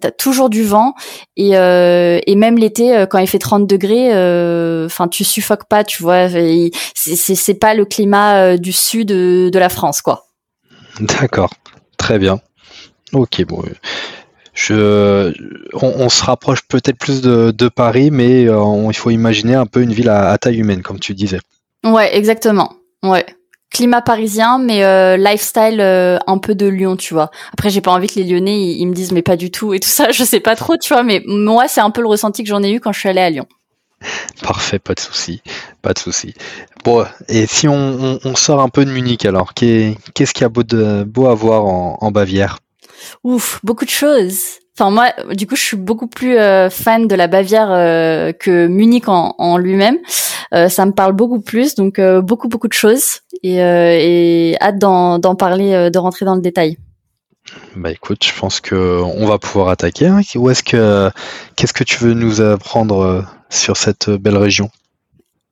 T'as 0.00 0.10
toujours 0.10 0.50
du 0.50 0.64
vent 0.64 0.94
et, 1.36 1.56
euh, 1.56 2.20
et 2.26 2.36
même 2.36 2.58
l'été 2.58 2.94
euh, 2.94 3.06
quand 3.06 3.18
il 3.18 3.26
fait 3.26 3.38
30 3.38 3.66
degrés, 3.66 4.14
euh, 4.14 4.84
enfin 4.84 5.08
tu 5.08 5.24
suffoques 5.24 5.66
pas, 5.66 5.82
tu 5.82 6.02
vois. 6.02 6.28
C'est 6.94 7.54
pas 7.54 7.72
le 7.72 7.86
climat 7.86 8.58
du 8.58 8.72
sud 8.72 9.08
de, 9.08 9.58
la 9.58 9.70
France, 9.70 10.02
quoi. 10.02 10.26
D'accord, 11.00 11.50
très 11.96 12.18
bien. 12.18 12.38
Ok, 13.14 13.42
bon, 13.46 13.62
je, 14.52 15.32
on, 15.72 16.08
se 16.10 16.22
rapproche 16.22 16.60
peut-être 16.68 16.98
plus 16.98 17.22
de, 17.22 17.68
Paris, 17.68 18.10
mais 18.10 18.42
il 18.42 18.96
faut 18.96 19.10
imaginer 19.10 19.54
un 19.54 19.66
peu 19.66 19.80
une 19.80 19.94
ville 19.94 20.10
à, 20.10 20.30
à 20.30 20.36
taille 20.36 20.58
humaine, 20.58 20.82
comme 20.82 21.00
tu 21.00 21.14
disais. 21.14 21.40
Ouais, 21.82 22.14
exactement. 22.14 22.74
Ouais 23.02 23.24
climat 23.70 24.02
parisien, 24.02 24.58
mais 24.58 24.84
euh, 24.84 25.16
lifestyle 25.16 25.80
euh, 25.80 26.18
un 26.26 26.38
peu 26.38 26.54
de 26.54 26.66
Lyon, 26.66 26.96
tu 26.96 27.14
vois. 27.14 27.30
Après, 27.52 27.70
j'ai 27.70 27.80
pas 27.80 27.92
envie 27.92 28.08
que 28.08 28.18
les 28.18 28.24
Lyonnais 28.24 28.60
ils, 28.60 28.86
me 28.86 28.94
disent 28.94 29.12
mais 29.12 29.22
pas 29.22 29.36
du 29.36 29.50
tout 29.50 29.74
et 29.74 29.80
tout 29.80 29.88
ça. 29.88 30.10
Je 30.12 30.24
sais 30.24 30.40
pas 30.40 30.56
trop, 30.56 30.76
tu 30.76 30.92
vois. 30.92 31.02
Mais 31.02 31.22
moi, 31.26 31.68
c'est 31.68 31.80
un 31.80 31.90
peu 31.90 32.00
le 32.00 32.08
ressenti 32.08 32.42
que 32.42 32.48
j'en 32.48 32.62
ai 32.62 32.70
eu 32.70 32.80
quand 32.80 32.92
je 32.92 33.00
suis 33.00 33.08
allée 33.08 33.20
à 33.20 33.30
Lyon. 33.30 33.46
Parfait, 34.42 34.78
pas 34.78 34.94
de 34.94 35.00
souci, 35.00 35.42
pas 35.82 35.92
de 35.92 35.98
souci. 35.98 36.34
Bon, 36.84 37.04
et 37.28 37.46
si 37.46 37.66
on, 37.66 38.20
sort 38.36 38.60
un 38.60 38.68
peu 38.68 38.84
de 38.84 38.92
Munich 38.92 39.26
alors, 39.26 39.54
qu'est-ce 39.54 40.32
qu'il 40.32 40.42
y 40.42 40.44
a 40.44 40.48
beau, 40.48 40.62
de, 40.62 41.02
beau 41.02 41.26
à 41.26 41.34
voir 41.34 41.64
en 41.64 42.10
Bavière? 42.12 42.60
Ouf, 43.24 43.60
beaucoup 43.62 43.84
de 43.84 43.90
choses. 43.90 44.60
Enfin 44.80 44.92
moi, 44.92 45.12
du 45.34 45.48
coup, 45.48 45.56
je 45.56 45.64
suis 45.64 45.76
beaucoup 45.76 46.06
plus 46.06 46.38
euh, 46.38 46.70
fan 46.70 47.08
de 47.08 47.14
la 47.16 47.26
Bavière 47.26 47.66
euh, 47.72 48.30
que 48.32 48.68
Munich 48.68 49.08
en, 49.08 49.34
en 49.36 49.58
lui-même. 49.58 49.98
Euh, 50.54 50.68
ça 50.68 50.86
me 50.86 50.92
parle 50.92 51.14
beaucoup 51.14 51.40
plus, 51.40 51.74
donc 51.74 52.00
beaucoup 52.00 52.46
beaucoup 52.46 52.68
de 52.68 52.72
choses 52.72 53.22
et, 53.42 53.56
et 53.56 54.56
hâte 54.60 54.78
d'en 54.78 55.34
parler, 55.34 55.90
de 55.90 55.98
rentrer 55.98 56.24
dans 56.24 56.36
le 56.36 56.40
détail. 56.40 56.78
Bah 57.74 57.90
écoute, 57.90 58.24
je 58.24 58.32
pense 58.38 58.60
que 58.60 59.02
on 59.02 59.26
va 59.26 59.38
pouvoir 59.38 59.68
attaquer. 59.70 60.06
Hein. 60.06 60.20
Où 60.36 60.48
est-ce 60.48 60.62
que 60.62 61.10
qu'est-ce 61.56 61.72
que 61.72 61.82
tu 61.82 61.98
veux 62.04 62.14
nous 62.14 62.40
apprendre 62.40 63.24
sur 63.50 63.76
cette 63.76 64.08
belle 64.10 64.36
région? 64.36 64.70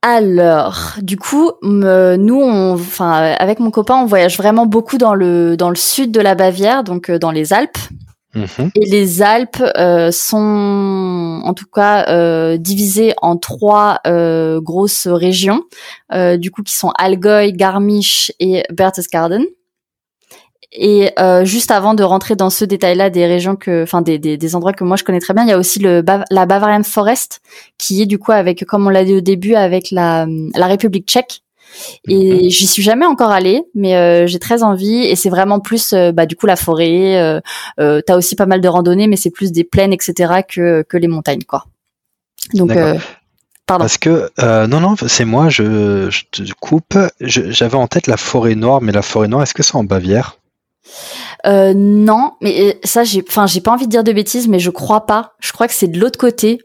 Alors, 0.02 0.94
du 1.02 1.16
coup, 1.16 1.50
nous, 1.62 2.40
on, 2.40 2.74
enfin, 2.74 3.34
avec 3.40 3.58
mon 3.58 3.72
copain, 3.72 3.96
on 3.96 4.06
voyage 4.06 4.36
vraiment 4.36 4.66
beaucoup 4.66 4.98
dans 4.98 5.14
le 5.14 5.56
dans 5.56 5.70
le 5.70 5.76
sud 5.76 6.12
de 6.12 6.20
la 6.20 6.36
Bavière, 6.36 6.84
donc 6.84 7.10
dans 7.10 7.32
les 7.32 7.52
Alpes. 7.52 7.78
Mhm. 8.36 8.70
Et 8.74 8.86
les 8.86 9.22
Alpes 9.22 9.62
euh, 9.76 10.10
sont 10.12 11.40
en 11.42 11.54
tout 11.54 11.66
cas 11.66 12.06
euh, 12.08 12.56
divisées 12.58 13.14
en 13.22 13.36
trois 13.36 14.00
euh, 14.06 14.60
grosses 14.60 15.08
régions, 15.08 15.64
du 16.12 16.50
coup 16.50 16.62
qui 16.62 16.74
sont 16.74 16.92
Allgäu, 16.96 17.52
Garmisch 17.52 18.32
et 18.38 18.62
Berchtesgaden. 18.70 19.44
Et 20.72 21.10
euh, 21.18 21.44
juste 21.44 21.70
avant 21.70 21.94
de 21.94 22.02
rentrer 22.02 22.36
dans 22.36 22.50
ce 22.50 22.64
détail-là 22.64 23.08
des 23.08 23.26
régions 23.26 23.56
que, 23.56 23.82
enfin 23.82 24.02
des, 24.02 24.18
des, 24.18 24.36
des, 24.36 24.54
endroits 24.54 24.72
que 24.72 24.84
moi 24.84 24.96
je 24.96 25.04
connais 25.04 25.20
très 25.20 25.32
bien, 25.32 25.44
il 25.44 25.48
y 25.48 25.52
a 25.52 25.58
aussi 25.58 25.78
le 25.78 26.04
la 26.30 26.46
Bavarian 26.46 26.82
Forest 26.82 27.40
qui 27.78 28.02
est 28.02 28.06
du 28.06 28.18
coup 28.18 28.32
avec, 28.32 28.64
comme 28.66 28.86
on 28.86 28.90
l'a 28.90 29.04
dit 29.04 29.14
au 29.14 29.20
début, 29.20 29.54
avec 29.54 29.90
la, 29.90 30.26
la 30.54 30.66
République 30.66 31.08
tchèque. 31.08 31.42
Et 32.08 32.50
j'y 32.50 32.66
suis 32.66 32.82
jamais 32.82 33.06
encore 33.06 33.30
allée, 33.30 33.62
mais 33.74 33.96
euh, 33.96 34.26
j'ai 34.26 34.38
très 34.38 34.62
envie. 34.62 35.04
Et 35.04 35.16
c'est 35.16 35.28
vraiment 35.28 35.60
plus, 35.60 35.92
euh, 35.92 36.12
bah, 36.12 36.26
du 36.26 36.36
coup, 36.36 36.46
la 36.46 36.56
forêt. 36.56 37.20
Euh, 37.20 37.40
euh, 37.80 38.00
T'as 38.06 38.16
aussi 38.16 38.36
pas 38.36 38.46
mal 38.46 38.60
de 38.60 38.68
randonnées, 38.68 39.06
mais 39.06 39.16
c'est 39.16 39.30
plus 39.30 39.52
des 39.52 39.64
plaines, 39.64 39.92
etc., 39.92 40.42
que 40.48 40.82
que 40.82 40.96
les 40.96 41.08
montagnes, 41.08 41.44
quoi. 41.44 41.66
Donc, 42.54 42.72
pardon. 43.66 43.82
Parce 43.82 43.98
que 43.98 44.30
non, 44.66 44.80
non, 44.80 44.94
c'est 45.06 45.24
moi. 45.24 45.48
Je, 45.48 46.08
je 46.10 46.22
te 46.30 46.52
coupe. 46.60 46.98
J'avais 47.20 47.76
en 47.76 47.86
tête 47.86 48.06
la 48.06 48.16
forêt 48.16 48.54
noire, 48.54 48.80
mais 48.80 48.92
la 48.92 49.02
forêt 49.02 49.28
noire, 49.28 49.42
est-ce 49.42 49.54
que 49.54 49.62
c'est 49.62 49.76
en 49.76 49.84
Bavière? 49.84 50.38
Euh, 51.46 51.74
non, 51.74 52.32
mais 52.40 52.78
ça, 52.84 53.04
j'ai, 53.04 53.24
enfin, 53.26 53.46
j'ai 53.46 53.60
pas 53.60 53.70
envie 53.72 53.86
de 53.86 53.90
dire 53.90 54.04
de 54.04 54.12
bêtises, 54.12 54.48
mais 54.48 54.58
je 54.58 54.70
crois 54.70 55.06
pas. 55.06 55.34
Je 55.40 55.52
crois 55.52 55.68
que 55.68 55.74
c'est 55.74 55.88
de 55.88 55.98
l'autre 55.98 56.18
côté. 56.18 56.60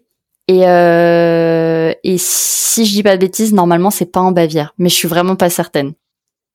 Et, 0.47 0.67
euh, 0.67 1.70
et 2.03 2.17
si 2.17 2.85
je 2.85 2.91
dis 2.91 3.03
pas 3.03 3.15
de 3.15 3.21
bêtises, 3.21 3.53
normalement, 3.53 3.91
c'est 3.91 4.05
pas 4.05 4.19
en 4.19 4.31
Bavière, 4.31 4.73
mais 4.77 4.89
je 4.89 4.95
suis 4.95 5.07
vraiment 5.07 5.35
pas 5.35 5.49
certaine. 5.49 5.93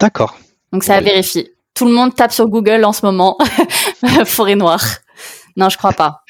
D'accord. 0.01 0.39
Donc 0.73 0.85
ça 0.85 0.97
à 0.97 1.01
vérifier. 1.01 1.53
Tout 1.75 1.87
le 1.87 1.93
monde 1.93 2.15
tape 2.15 2.33
sur 2.33 2.49
Google 2.49 2.85
en 2.85 2.93
ce 2.93 3.05
moment 3.05 3.37
forêt 4.25 4.57
noire. 4.57 4.85
Non, 5.57 5.69
je 5.69 5.77
crois 5.77 5.93
pas. 5.93 6.23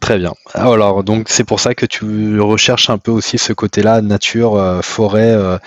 Très 0.00 0.18
bien. 0.18 0.32
Alors 0.54 1.02
donc 1.02 1.28
c'est 1.28 1.44
pour 1.44 1.58
ça 1.58 1.74
que 1.74 1.86
tu 1.86 2.40
recherches 2.40 2.90
un 2.90 2.98
peu 2.98 3.10
aussi 3.10 3.38
ce 3.38 3.52
côté-là, 3.52 4.02
nature, 4.02 4.56
euh, 4.56 4.82
forêt, 4.82 5.32
euh, 5.32 5.58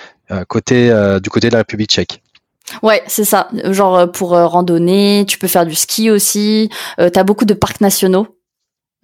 côté 0.48 0.90
du 1.22 1.28
côté 1.30 1.48
de 1.48 1.52
la 1.52 1.58
République 1.58 1.90
tchèque. 1.90 2.22
Ouais, 2.82 3.02
c'est 3.06 3.24
ça. 3.24 3.48
Genre 3.64 3.98
euh, 3.98 4.06
pour 4.06 4.34
euh, 4.34 4.46
randonner, 4.46 5.24
tu 5.26 5.38
peux 5.38 5.48
faire 5.48 5.66
du 5.66 5.74
ski 5.74 6.10
aussi. 6.10 6.70
Euh, 6.98 7.10
T'as 7.10 7.24
beaucoup 7.24 7.44
de 7.44 7.54
parcs 7.54 7.80
nationaux. 7.80 8.26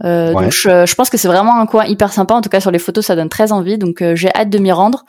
Euh, 0.05 0.33
Donc 0.33 0.53
je, 0.53 0.95
pense 0.95 1.09
que 1.09 1.17
c'est 1.17 1.29
vraiment 1.29 1.59
un 1.59 1.67
coin 1.67 1.85
hyper 1.87 2.12
sympa. 2.12 2.35
En 2.35 2.41
tout 2.41 2.49
cas 2.49 2.61
sur 2.61 2.71
les 2.71 2.79
photos, 2.79 3.07
ça 3.07 3.17
donne 3.17 3.29
très 3.29 3.53
envie. 3.53 3.79
Donc 3.79 4.03
j'ai 4.15 4.35
hâte 4.35 4.50
de 4.50 4.59
m'y 4.59 4.73
rendre. 4.73 5.05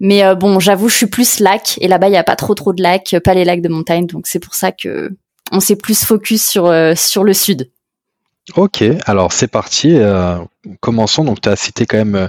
Mais 0.00 0.34
bon, 0.34 0.58
j'avoue, 0.58 0.88
je 0.88 0.96
suis 0.96 1.06
plus 1.06 1.40
lac 1.40 1.78
et 1.80 1.88
là-bas 1.88 2.08
il 2.08 2.12
y 2.12 2.16
a 2.16 2.24
pas 2.24 2.36
trop 2.36 2.54
trop 2.54 2.72
de 2.72 2.82
lacs, 2.82 3.16
pas 3.24 3.34
les 3.34 3.44
lacs 3.44 3.62
de 3.62 3.68
montagne. 3.68 4.06
Donc 4.06 4.26
c'est 4.26 4.40
pour 4.40 4.54
ça 4.54 4.72
que 4.72 5.10
on 5.50 5.60
s'est 5.60 5.76
plus 5.76 6.04
focus 6.04 6.44
sur 6.48 6.72
sur 6.96 7.24
le 7.24 7.34
sud. 7.34 7.70
Ok, 8.56 8.82
alors 9.06 9.32
c'est 9.32 9.48
parti. 9.48 9.98
commençons. 10.80 11.24
Donc 11.24 11.40
tu 11.40 11.48
as 11.48 11.56
cité 11.56 11.86
quand 11.86 11.98
même 11.98 12.28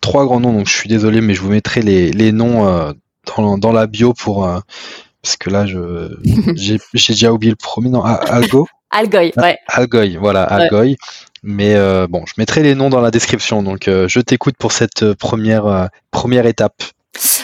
trois 0.00 0.24
grands 0.24 0.40
noms. 0.40 0.52
Donc 0.52 0.66
je 0.66 0.74
suis 0.74 0.88
désolé, 0.88 1.20
mais 1.20 1.34
je 1.34 1.42
vous 1.42 1.50
mettrai 1.50 1.82
les, 1.82 2.10
les 2.10 2.32
noms 2.32 2.94
dans, 3.36 3.58
dans 3.58 3.72
la 3.72 3.86
bio 3.86 4.14
pour 4.14 4.48
parce 5.24 5.36
que 5.38 5.50
là, 5.50 5.66
je 5.66 6.14
j'ai 6.54 6.78
déjà 7.08 7.32
oublié 7.32 7.50
le 7.50 7.56
premier 7.56 7.88
nom. 7.88 8.02
Ah, 8.04 8.20
Algo. 8.28 8.68
Algoy, 8.90 9.32
ouais. 9.38 9.58
Algoy, 9.66 10.16
voilà, 10.16 10.44
Algoy. 10.44 10.96
Mais 11.46 11.74
euh, 11.74 12.06
bon, 12.08 12.24
je 12.26 12.32
mettrai 12.38 12.62
les 12.62 12.74
noms 12.74 12.88
dans 12.88 13.02
la 13.02 13.10
description. 13.10 13.62
Donc, 13.62 13.86
euh, 13.86 14.08
je 14.08 14.18
t'écoute 14.18 14.56
pour 14.58 14.72
cette 14.72 15.02
euh, 15.02 15.14
première 15.14 15.90
première 16.10 16.46
étape. 16.46 16.82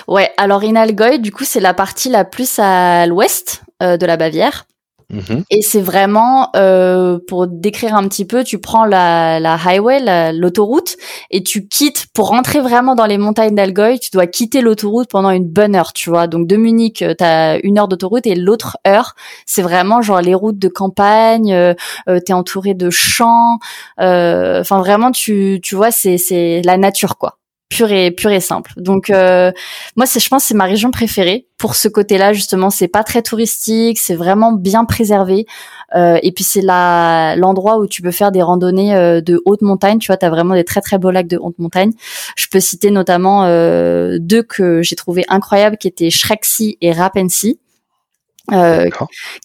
Ouais, 0.09 0.31
alors 0.39 0.65
in 0.65 0.75
Algoy, 0.75 1.19
du 1.21 1.31
coup, 1.31 1.45
c'est 1.45 1.61
la 1.61 1.75
partie 1.75 2.09
la 2.09 2.25
plus 2.25 2.59
à 2.59 3.07
l'ouest 3.07 3.63
de 3.81 4.05
la 4.05 4.17
Bavière. 4.17 4.67
Mhm. 5.11 5.45
Et 5.51 5.63
c'est 5.63 5.81
vraiment 5.81 6.51
euh, 6.55 7.19
pour 7.27 7.47
décrire 7.47 7.95
un 7.95 8.07
petit 8.09 8.25
peu, 8.25 8.45
tu 8.45 8.59
prends 8.59 8.85
la, 8.85 9.41
la 9.41 9.55
highway, 9.55 10.33
l'autoroute, 10.33 10.97
et 11.31 11.43
tu 11.43 11.67
quittes 11.67 12.07
pour 12.15 12.29
rentrer 12.29 12.61
vraiment 12.61 12.95
dans 12.95 13.07
les 13.07 13.19
montagnes 13.19 13.55
d'Algoy. 13.55 13.99
Tu 13.99 14.11
dois 14.13 14.27
quitter 14.27 14.61
l'autoroute 14.61 15.11
pendant 15.11 15.31
une 15.31 15.49
bonne 15.49 15.75
heure, 15.75 15.93
tu 15.93 16.11
vois. 16.11 16.27
Donc 16.27 16.47
de 16.47 16.57
Munich, 16.57 17.03
euh, 17.03 17.15
t'as 17.17 17.59
une 17.63 17.79
heure 17.79 17.89
d'autoroute 17.89 18.27
et 18.27 18.35
l'autre 18.37 18.79
heure, 18.87 19.15
c'est 19.47 19.63
vraiment 19.63 20.01
genre 20.03 20.21
les 20.21 20.35
routes 20.35 20.59
de 20.59 20.69
campagne. 20.69 21.53
Euh, 21.53 21.75
euh 22.09 22.21
T'es 22.25 22.33
entouré 22.35 22.75
de 22.75 22.91
champs. 22.91 23.59
Euh, 24.01 24.61
enfin 24.61 24.79
vraiment, 24.79 25.11
tu 25.11 25.59
tu 25.63 25.75
vois, 25.75 25.91
c'est 25.91 26.63
la 26.65 26.77
nature 26.77 27.17
quoi 27.17 27.40
pur 27.71 27.91
et 27.93 28.11
pur 28.11 28.31
et 28.31 28.41
simple. 28.41 28.73
Donc 28.77 29.09
euh, 29.09 29.53
moi 29.97 30.05
c'est 30.05 30.21
je 30.21 30.29
pense 30.29 30.45
c'est 30.45 30.55
ma 30.55 30.65
région 30.65 30.91
préférée 30.91 31.47
pour 31.57 31.77
ce 31.77 31.89
côté-là 31.89 32.33
justement, 32.33 32.69
c'est 32.69 32.89
pas 32.89 33.05
très 33.05 33.23
touristique, 33.23 33.99
c'est 33.99 34.17
vraiment 34.17 34.53
bien 34.53 34.85
préservé 34.85 35.47
euh, 35.95 36.19
et 36.23 36.33
puis 36.33 36.43
c'est 36.43 36.63
là 36.63 37.37
l'endroit 37.37 37.79
où 37.79 37.87
tu 37.87 38.03
peux 38.03 38.11
faire 38.11 38.33
des 38.33 38.43
randonnées 38.43 38.95
euh, 38.95 39.21
de 39.21 39.41
haute 39.45 39.63
montagne, 39.63 39.99
tu 39.99 40.09
vois, 40.09 40.17
tu 40.17 40.27
as 40.27 40.31
vraiment 40.31 40.55
des 40.55 40.65
très 40.65 40.81
très 40.81 40.99
beaux 40.99 41.13
lacs 41.13 41.29
de 41.29 41.39
haute 41.41 41.59
montagne. 41.59 41.93
Je 42.37 42.47
peux 42.51 42.61
citer 42.61 42.91
notamment 42.91 43.45
deux 44.19 44.43
que 44.43 44.83
j'ai 44.83 44.97
trouvé 44.97 45.25
incroyables 45.29 45.77
qui 45.77 45.87
étaient 45.87 46.11
Shrexy 46.11 46.77
et 46.81 46.93
Rapensy. 46.93 47.61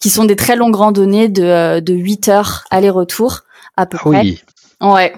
qui 0.02 0.10
sont 0.10 0.26
des 0.26 0.36
très 0.36 0.56
longues 0.56 0.76
randonnées 0.76 1.30
de, 1.30 1.80
de 1.80 1.94
8 1.94 2.30
heures 2.30 2.64
aller-retour 2.72 3.42
à 3.78 3.86
peu 3.86 3.98
ah 4.02 4.10
près. 4.10 4.22
Oui. 4.22 4.42
Ouais, 4.82 5.14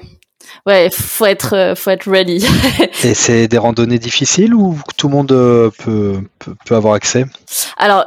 ouais, 0.65 0.89
faut 0.91 1.25
être, 1.25 1.55
euh, 1.55 1.75
faut 1.75 1.89
être 1.89 2.09
ready. 2.09 2.45
Et 3.03 3.13
c'est 3.13 3.47
des 3.47 3.57
randonnées 3.57 3.99
difficiles 3.99 4.53
ou 4.53 4.77
tout 4.97 5.07
le 5.07 5.15
monde 5.15 5.31
euh, 5.31 5.69
peut, 5.83 6.21
peut, 6.65 6.75
avoir 6.75 6.93
accès? 6.93 7.25
Alors, 7.77 8.05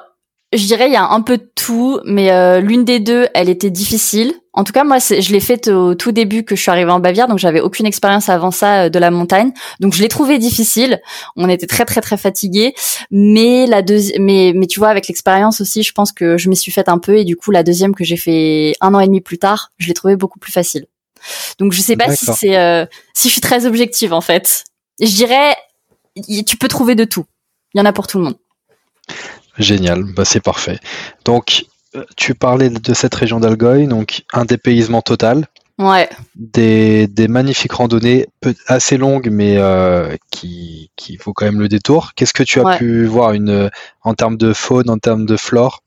je 0.53 0.67
dirais 0.67 0.89
il 0.89 0.93
y 0.93 0.97
a 0.97 1.07
un 1.07 1.21
peu 1.21 1.39
de 1.39 1.49
tout, 1.55 2.01
mais 2.05 2.33
euh, 2.33 2.61
l'une 2.61 2.85
des 2.85 2.99
deux, 2.99 3.29
elle 3.35 3.49
était 3.49 3.71
difficile. 3.71 4.35
En 4.53 4.65
tout 4.65 4.73
cas, 4.73 4.83
moi, 4.83 4.99
je 4.99 5.33
l'ai 5.33 5.39
faite 5.39 5.69
au 5.69 5.95
tout 5.95 6.11
début 6.11 6.43
que 6.43 6.57
je 6.57 6.61
suis 6.61 6.73
arrivée 6.73 6.91
en 6.91 6.99
Bavière, 6.99 7.29
donc 7.29 7.39
j'avais 7.39 7.61
aucune 7.61 7.87
expérience 7.87 8.29
avant 8.29 8.51
ça 8.51 8.91
de 8.91 8.99
la 8.99 9.13
montagne, 9.13 9.53
donc 9.79 9.95
je 9.95 10.03
l'ai 10.03 10.09
trouvée 10.09 10.39
difficile. 10.39 11.01
On 11.37 11.49
était 11.49 11.69
très 11.69 11.85
très 11.85 12.01
très 12.01 12.17
fatigués, 12.17 12.75
mais 13.13 13.67
la 13.67 13.81
deuxième, 13.81 14.25
mais 14.25 14.53
mais 14.57 14.67
tu 14.67 14.81
vois, 14.81 14.89
avec 14.89 15.07
l'expérience 15.07 15.61
aussi, 15.61 15.85
je 15.85 15.93
pense 15.93 16.11
que 16.11 16.37
je 16.37 16.49
m'y 16.49 16.57
suis 16.57 16.73
faite 16.73 16.89
un 16.89 16.99
peu 16.99 17.17
et 17.17 17.25
du 17.25 17.37
coup, 17.37 17.53
la 17.53 17.63
deuxième 17.63 17.95
que 17.95 18.03
j'ai 18.03 18.17
fait 18.17 18.73
un 18.81 18.93
an 18.93 18.99
et 18.99 19.07
demi 19.07 19.21
plus 19.21 19.39
tard, 19.39 19.71
je 19.79 19.87
l'ai 19.87 19.95
trouvée 19.95 20.17
beaucoup 20.17 20.41
plus 20.41 20.53
facile. 20.53 20.87
Donc 21.59 21.73
je 21.73 21.81
sais 21.81 21.97
pas 21.97 22.15
si 22.15 22.27
c'est 22.37 22.57
euh, 22.59 22.87
si 23.15 23.29
je 23.29 23.33
suis 23.33 23.41
très 23.41 23.67
objective 23.67 24.13
en 24.13 24.21
fait. 24.21 24.65
Je 25.01 25.15
dirais 25.15 25.55
tu 26.47 26.57
peux 26.57 26.69
trouver 26.69 26.95
de 26.95 27.05
tout. 27.05 27.25
Il 27.75 27.79
y 27.79 27.81
en 27.81 27.87
a 27.87 27.93
pour 27.93 28.07
tout 28.07 28.19
le 28.19 28.25
monde. 28.25 28.37
Génial, 29.59 30.05
bah 30.05 30.25
c'est 30.25 30.41
parfait. 30.41 30.79
Donc 31.25 31.65
euh, 31.95 32.05
tu 32.17 32.35
parlais 32.35 32.71
de 32.71 32.95
cette 32.95 33.15
région 33.15 33.41
d'Algoy, 33.41 33.87
donc 33.87 34.23
un 34.33 34.45
dépaysement 34.45 35.03
total. 35.03 35.47
Ouais. 35.79 36.11
Des, 36.37 37.07
des 37.07 37.27
magnifiques 37.27 37.73
randonnées 37.73 38.27
assez 38.67 38.99
longues, 38.99 39.31
mais 39.31 39.57
euh, 39.57 40.15
qui, 40.31 40.91
qui 40.95 41.17
vaut 41.17 41.33
quand 41.33 41.47
même 41.47 41.59
le 41.59 41.69
détour. 41.69 42.13
Qu'est-ce 42.15 42.35
que 42.35 42.43
tu 42.43 42.61
as 42.61 42.77
pu 42.77 43.07
voir 43.07 43.33
une, 43.33 43.71
en 44.03 44.13
termes 44.13 44.37
de 44.37 44.53
faune, 44.53 44.91
en 44.91 44.99
termes 44.99 45.25
de 45.25 45.39
flore? 45.39 45.83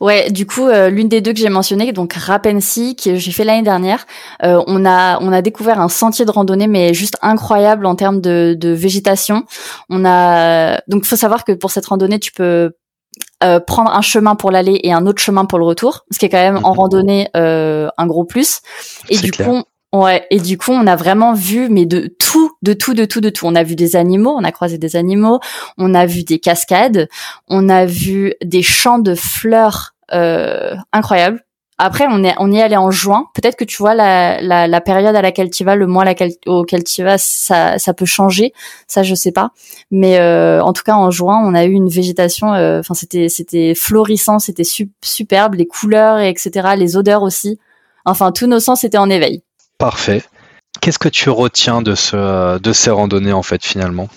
Ouais, 0.00 0.30
du 0.30 0.46
coup, 0.46 0.68
euh, 0.68 0.90
l'une 0.90 1.08
des 1.08 1.20
deux 1.20 1.32
que 1.32 1.38
j'ai 1.38 1.48
mentionné, 1.48 1.92
donc 1.92 2.12
Rapensi, 2.12 2.96
que 2.96 3.16
j'ai 3.16 3.32
fait 3.32 3.44
l'année 3.44 3.62
dernière, 3.62 4.06
euh, 4.44 4.62
on 4.66 4.84
a 4.86 5.18
on 5.20 5.32
a 5.32 5.42
découvert 5.42 5.80
un 5.80 5.88
sentier 5.88 6.24
de 6.24 6.30
randonnée, 6.30 6.68
mais 6.68 6.94
juste 6.94 7.16
incroyable 7.22 7.86
en 7.86 7.96
termes 7.96 8.20
de, 8.20 8.56
de 8.58 8.70
végétation. 8.70 9.44
On 9.90 10.04
a 10.04 10.80
donc 10.88 11.04
faut 11.04 11.16
savoir 11.16 11.44
que 11.44 11.52
pour 11.52 11.70
cette 11.70 11.86
randonnée, 11.86 12.20
tu 12.20 12.32
peux 12.32 12.72
euh, 13.42 13.60
prendre 13.60 13.90
un 13.92 14.02
chemin 14.02 14.36
pour 14.36 14.50
l'aller 14.50 14.80
et 14.84 14.92
un 14.92 15.06
autre 15.06 15.20
chemin 15.20 15.44
pour 15.44 15.58
le 15.58 15.64
retour, 15.64 16.04
ce 16.12 16.18
qui 16.18 16.26
est 16.26 16.30
quand 16.30 16.38
même 16.38 16.60
en 16.64 16.72
mhm. 16.72 16.78
randonnée 16.78 17.28
un 17.34 18.06
gros 18.06 18.24
plus. 18.24 18.60
Et 19.08 19.18
du 19.18 19.32
coup, 19.32 19.64
Ouais, 19.92 20.26
et 20.30 20.38
du 20.38 20.58
coup, 20.58 20.72
on 20.72 20.86
a 20.86 20.96
vraiment 20.96 21.32
vu, 21.32 21.70
mais 21.70 21.86
de 21.86 22.14
tout, 22.18 22.52
de 22.60 22.74
tout, 22.74 22.92
de 22.92 23.06
tout, 23.06 23.22
de 23.22 23.30
tout. 23.30 23.46
On 23.46 23.54
a 23.54 23.62
vu 23.62 23.74
des 23.74 23.96
animaux, 23.96 24.34
on 24.36 24.44
a 24.44 24.52
croisé 24.52 24.76
des 24.76 24.96
animaux, 24.96 25.40
on 25.78 25.94
a 25.94 26.04
vu 26.04 26.24
des 26.24 26.38
cascades, 26.38 27.08
on 27.48 27.70
a 27.70 27.86
vu 27.86 28.34
des 28.44 28.62
champs 28.62 28.98
de 28.98 29.14
fleurs 29.14 29.94
euh, 30.12 30.74
incroyables. 30.92 31.42
Après, 31.78 32.06
on 32.10 32.22
est 32.24 32.34
on 32.38 32.50
y 32.52 32.58
est 32.58 32.62
allé 32.62 32.76
en 32.76 32.90
juin. 32.90 33.26
Peut-être 33.34 33.56
que 33.56 33.64
tu 33.64 33.76
vois 33.78 33.94
la, 33.94 34.42
la, 34.42 34.66
la, 34.66 34.80
période 34.82 35.14
à 35.14 35.22
laquelle 35.22 35.48
tu 35.48 35.64
vas, 35.64 35.76
le 35.76 35.86
mois 35.86 36.04
laquelle, 36.04 36.32
auquel 36.46 36.84
tu 36.84 37.04
vas, 37.04 37.18
ça, 37.18 37.78
ça 37.78 37.94
peut 37.94 38.04
changer. 38.04 38.52
Ça, 38.88 39.02
je 39.04 39.14
sais 39.14 39.32
pas. 39.32 39.52
Mais 39.90 40.18
euh, 40.18 40.60
en 40.62 40.72
tout 40.72 40.82
cas, 40.82 40.94
en 40.96 41.10
juin, 41.10 41.40
on 41.42 41.54
a 41.54 41.64
eu 41.64 41.72
une 41.72 41.88
végétation. 41.88 42.52
Euh, 42.52 42.80
enfin, 42.80 42.94
c'était 42.94 43.28
c'était 43.28 43.74
florissant, 43.74 44.38
c'était 44.38 44.64
superbe, 45.02 45.54
les 45.54 45.66
couleurs, 45.66 46.18
etc., 46.18 46.70
les 46.76 46.96
odeurs 46.96 47.22
aussi. 47.22 47.58
Enfin, 48.04 48.32
tous 48.32 48.46
nos 48.46 48.60
sens 48.60 48.84
étaient 48.84 48.98
en 48.98 49.08
éveil. 49.08 49.42
Parfait. 49.78 50.24
Qu'est-ce 50.80 50.98
que 50.98 51.08
tu 51.08 51.30
retiens 51.30 51.82
de, 51.82 51.94
ce, 51.94 52.58
de 52.58 52.72
ces 52.72 52.90
randonnées 52.90 53.32
en 53.32 53.42
fait 53.42 53.64
finalement? 53.64 54.08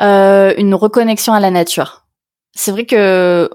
Euh, 0.00 0.54
Une 0.58 0.74
reconnexion 0.74 1.32
à 1.32 1.40
la 1.40 1.50
nature. 1.50 2.04
C'est 2.54 2.70
vrai 2.70 2.86
que 2.86 3.50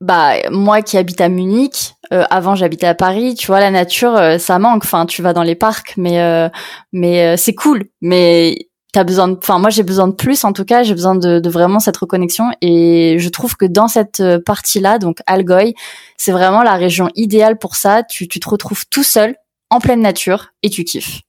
bah 0.00 0.32
moi 0.50 0.82
qui 0.82 0.98
habite 0.98 1.20
à 1.20 1.28
Munich, 1.28 1.94
euh, 2.12 2.24
avant 2.30 2.56
j'habitais 2.56 2.86
à 2.86 2.94
Paris, 2.94 3.34
tu 3.36 3.46
vois 3.46 3.60
la 3.60 3.70
nature 3.70 4.14
euh, 4.16 4.38
ça 4.38 4.58
manque. 4.58 4.84
Enfin 4.84 5.06
tu 5.06 5.22
vas 5.22 5.32
dans 5.32 5.42
les 5.42 5.54
parcs, 5.54 5.94
mais 5.96 6.50
mais 6.92 7.36
c'est 7.36 7.54
cool. 7.54 7.84
Mais 8.00 8.68
t'as 8.92 9.04
besoin 9.04 9.28
de, 9.28 9.36
enfin 9.36 9.58
moi 9.58 9.70
j'ai 9.70 9.82
besoin 9.82 10.08
de 10.08 10.14
plus 10.14 10.44
en 10.44 10.52
tout 10.52 10.64
cas, 10.64 10.82
j'ai 10.82 10.94
besoin 10.94 11.14
de, 11.14 11.38
de, 11.40 11.50
vraiment 11.50 11.80
cette 11.80 11.96
reconnexion 11.96 12.50
et 12.60 13.16
je 13.18 13.28
trouve 13.28 13.56
que 13.56 13.66
dans 13.66 13.88
cette 13.88 14.22
partie-là, 14.44 14.98
donc 14.98 15.18
Algoy, 15.26 15.74
c'est 16.16 16.32
vraiment 16.32 16.62
la 16.62 16.74
région 16.74 17.08
idéale 17.14 17.58
pour 17.58 17.76
ça. 17.76 18.02
Tu, 18.02 18.28
tu 18.28 18.40
te 18.40 18.48
retrouves 18.48 18.84
tout 18.90 19.02
seul 19.04 19.36
en 19.74 19.80
pleine 19.80 20.00
nature 20.00 20.48
et 20.62 20.70
tu 20.70 20.84
kiffes. 20.84 21.20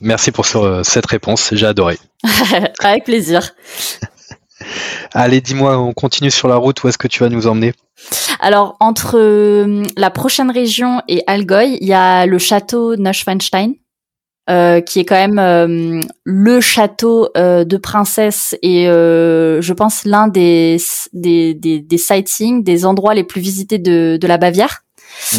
Merci 0.00 0.30
pour 0.32 0.46
cette 0.46 1.06
réponse, 1.06 1.50
j'ai 1.52 1.66
adoré. 1.66 1.98
Avec 2.80 3.04
plaisir. 3.04 3.54
Allez, 5.14 5.40
dis-moi, 5.40 5.78
on 5.78 5.92
continue 5.92 6.30
sur 6.30 6.46
la 6.46 6.56
route. 6.56 6.82
Où 6.82 6.88
est-ce 6.88 6.98
que 6.98 7.08
tu 7.08 7.20
vas 7.20 7.28
nous 7.28 7.46
emmener? 7.46 7.72
Alors, 8.38 8.76
entre 8.80 9.18
euh, 9.18 9.82
la 9.96 10.10
prochaine 10.10 10.50
région 10.50 11.02
et 11.08 11.22
Algoy, 11.26 11.78
il 11.80 11.88
y 11.88 11.92
a 11.92 12.26
le 12.26 12.38
château 12.38 12.96
Neuschwanstein, 12.96 13.74
euh, 14.50 14.80
qui 14.80 15.00
est 15.00 15.04
quand 15.04 15.14
même 15.14 15.38
euh, 15.38 16.00
le 16.24 16.60
château 16.60 17.28
euh, 17.36 17.64
de 17.64 17.76
princesse 17.76 18.56
et 18.62 18.86
je 18.86 19.72
pense 19.72 20.04
l'un 20.04 20.28
des 20.28 20.78
des, 21.12 21.54
des 21.54 21.80
des 21.80 21.98
sightseeing, 21.98 22.62
des 22.62 22.84
endroits 22.84 23.14
les 23.14 23.24
plus 23.24 23.40
visités 23.40 23.78
de, 23.78 24.18
de 24.20 24.26
la 24.26 24.38
Bavière. 24.38 24.82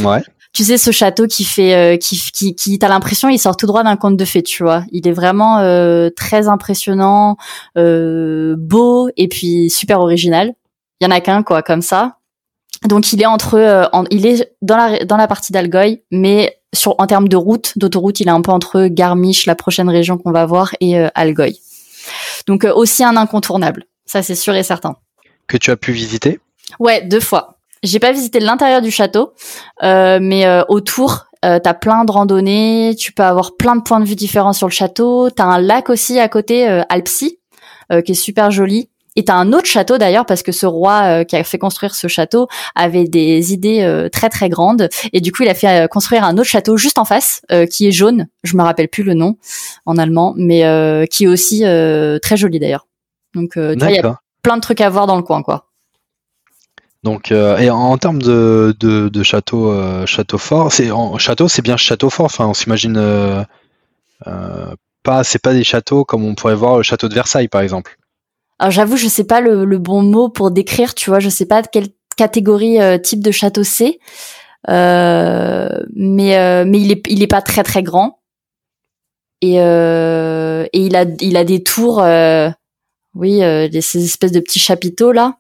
Ouais. 0.04 0.22
Tu 0.54 0.64
sais 0.66 0.78
ce 0.78 0.92
château 0.92 1.28
qui 1.28 1.44
fait 1.44 1.98
qui 2.02 2.20
qui, 2.34 2.56
qui 2.56 2.78
t'as 2.78 2.90
l'impression 2.90 3.30
il 3.30 3.40
sort 3.40 3.56
tout 3.56 3.68
droit 3.68 3.84
d'un 3.84 3.96
conte 3.96 4.18
de 4.18 4.26
fées, 4.26 4.44
tu 4.44 4.64
vois. 4.64 4.84
Il 4.92 5.08
est 5.08 5.14
vraiment 5.14 5.58
très 6.16 6.48
impressionnant, 6.48 7.38
beau 7.76 9.10
et 9.16 9.28
puis 9.28 9.70
super 9.70 10.02
original. 10.02 10.54
Il 11.00 11.06
y 11.06 11.08
en 11.08 11.12
a 11.12 11.22
qu'un 11.22 11.44
quoi 11.44 11.62
comme 11.62 11.82
ça. 11.82 12.18
Donc 12.86 13.14
il 13.14 13.22
est 13.22 13.26
entre 13.26 13.90
il 14.10 14.26
est 14.26 14.54
dans 14.62 14.76
la 14.76 15.06
dans 15.06 15.18
la 15.18 15.28
partie 15.28 15.54
d'Algoy 15.54 16.02
mais 16.12 16.62
sur 16.74 16.96
en 17.00 17.08
termes 17.08 17.28
de 17.28 17.36
route, 17.36 17.78
d'autoroute, 17.78 18.20
il 18.20 18.28
est 18.28 18.32
un 18.32 18.42
peu 18.42 18.52
entre 18.52 18.88
Garmisch, 18.88 19.46
la 19.46 19.56
prochaine 19.56 19.90
région 19.90 20.18
qu'on 20.18 20.32
va 20.32 20.46
voir, 20.46 20.74
et 20.80 20.98
euh, 20.98 21.10
Algoy. 21.16 21.60
Donc 22.48 22.66
euh, 22.66 22.74
aussi 22.74 23.04
un 23.04 23.18
incontournable, 23.18 23.86
ça 24.06 24.24
c'est 24.24 24.36
sûr 24.36 24.56
et 24.56 24.64
certain. 24.64 24.96
Que 25.48 25.58
tu 25.58 25.72
as 25.72 25.78
pu 25.78 25.92
visiter? 25.92 26.40
Ouais, 26.80 27.02
deux 27.02 27.20
fois. 27.20 27.58
J'ai 27.84 28.00
pas 28.00 28.12
visité 28.12 28.40
l'intérieur 28.40 28.82
du 28.82 28.92
château, 28.92 29.34
euh, 29.84 30.20
mais 30.22 30.46
autour, 30.70 31.26
euh, 31.44 31.60
t'as 31.60 31.74
plein 31.74 32.06
de 32.06 32.12
randonnées, 32.12 32.96
tu 32.98 33.12
peux 33.12 33.24
avoir 33.24 33.56
plein 33.58 33.76
de 33.76 33.82
points 33.82 34.00
de 34.00 34.06
vue 34.06 34.16
différents 34.16 34.54
sur 34.54 34.68
le 34.68 34.74
château. 34.74 35.30
T'as 35.30 35.46
un 35.46 35.60
lac 35.60 35.90
aussi 35.90 36.20
à 36.20 36.30
côté, 36.30 36.68
Alpsy, 36.90 37.40
qui 38.06 38.12
est 38.12 38.16
super 38.16 38.52
joli. 38.52 38.90
Et 39.16 39.26
t'as 39.26 39.36
un 39.36 39.52
autre 39.52 39.66
château 39.66 39.98
d'ailleurs 39.98 40.26
parce 40.26 40.42
que 40.42 40.52
ce 40.52 40.66
roi 40.66 41.02
euh, 41.04 41.24
qui 41.24 41.36
a 41.36 41.44
fait 41.44 41.58
construire 41.58 41.96
ce 41.96 42.08
château 42.08 42.48
avait 42.76 43.06
des 43.06 43.54
idées 43.54 43.82
euh, 43.82 44.08
très 44.08 44.30
très 44.30 44.48
grandes 44.48 44.88
et 45.12 45.20
du 45.20 45.34
coup 45.34 45.44
il 45.44 45.50
a 45.50 45.54
fait 45.54 45.84
euh, 45.84 45.88
construire 45.88 46.24
un 46.24 46.38
autre 46.38 46.46
château 46.46 46.78
juste 46.78 46.98
en 46.98 47.06
face 47.06 47.42
qui 47.70 47.88
est 47.88 47.92
jaune. 47.92 48.28
Je 48.44 48.56
me 48.56 48.64
rappelle 48.64 48.88
plus 48.88 49.04
le 49.04 49.14
nom 49.14 49.36
en 49.86 49.98
allemand, 49.98 50.34
mais 50.38 50.62
qui 51.10 51.26
est 51.26 51.28
aussi 51.28 51.64
très 52.22 52.38
joli 52.38 52.60
d'ailleurs. 52.60 52.88
Donc 53.36 53.54
il 53.56 53.80
y 53.80 54.00
a 54.00 54.20
plein 54.42 54.56
de 54.56 54.62
trucs 54.62 54.82
à 54.82 54.90
voir 54.90 55.08
dans 55.08 55.18
le 55.18 55.24
coin 55.24 55.44
quoi. 55.44 55.71
Donc 57.04 57.32
et 57.32 57.70
en, 57.70 57.98
termes 57.98 58.22
de, 58.22 58.76
de, 58.80 59.24
château 59.24 59.74
château 60.06 60.38
fort, 60.38 60.72
c'est 60.72 60.92
en 60.92 61.18
château 61.18 61.48
c'est 61.48 61.64
bien 61.64 61.78
château 61.78 62.10
fort. 62.10 62.28
Enfin 62.28 62.46
on 62.46 62.54
s'imagine 62.54 63.46
pas 65.04 65.24
c'est 65.24 65.42
pas 65.42 65.54
des 65.54 65.64
châteaux 65.64 66.06
comme 66.06 66.24
on 66.24 66.36
pourrait 66.36 66.56
voir 66.56 66.78
le 66.78 66.84
château 66.84 67.08
de 67.10 67.14
Versailles 67.16 67.48
par 67.48 67.62
exemple. 67.62 67.98
Alors 68.62 68.70
j'avoue, 68.70 68.96
je 68.96 69.08
sais 69.08 69.24
pas 69.24 69.42
le, 69.42 69.66
bon 69.80 70.04
mot 70.04 70.30
pour 70.30 70.52
décrire, 70.52 70.94
tu 70.94 71.10
vois, 71.10 71.20
je 71.20 71.30
sais 71.30 71.48
pas 71.48 71.64
quelle 71.64 71.88
catégorie 72.16 72.80
euh, 72.80 73.00
type 73.00 73.24
de 73.24 73.32
château 73.32 73.64
c'est, 73.64 73.98
euh, 74.70 75.68
mais 75.96 76.38
euh, 76.38 76.64
mais 76.68 76.80
il 76.80 76.92
est 76.92 77.02
il 77.10 77.24
est 77.24 77.28
pas 77.28 77.42
très 77.42 77.64
très 77.64 77.82
grand 77.82 78.20
et 79.42 79.56
et 79.56 80.80
il 80.80 80.96
a 80.96 81.06
il 81.22 81.38
a 81.38 81.44
des 81.44 81.64
tours, 81.64 82.04
oui, 83.16 83.42
ces 83.82 84.06
espèces 84.06 84.32
de 84.32 84.40
petits 84.40 84.60
chapiteaux 84.60 85.12
là. 85.12 85.38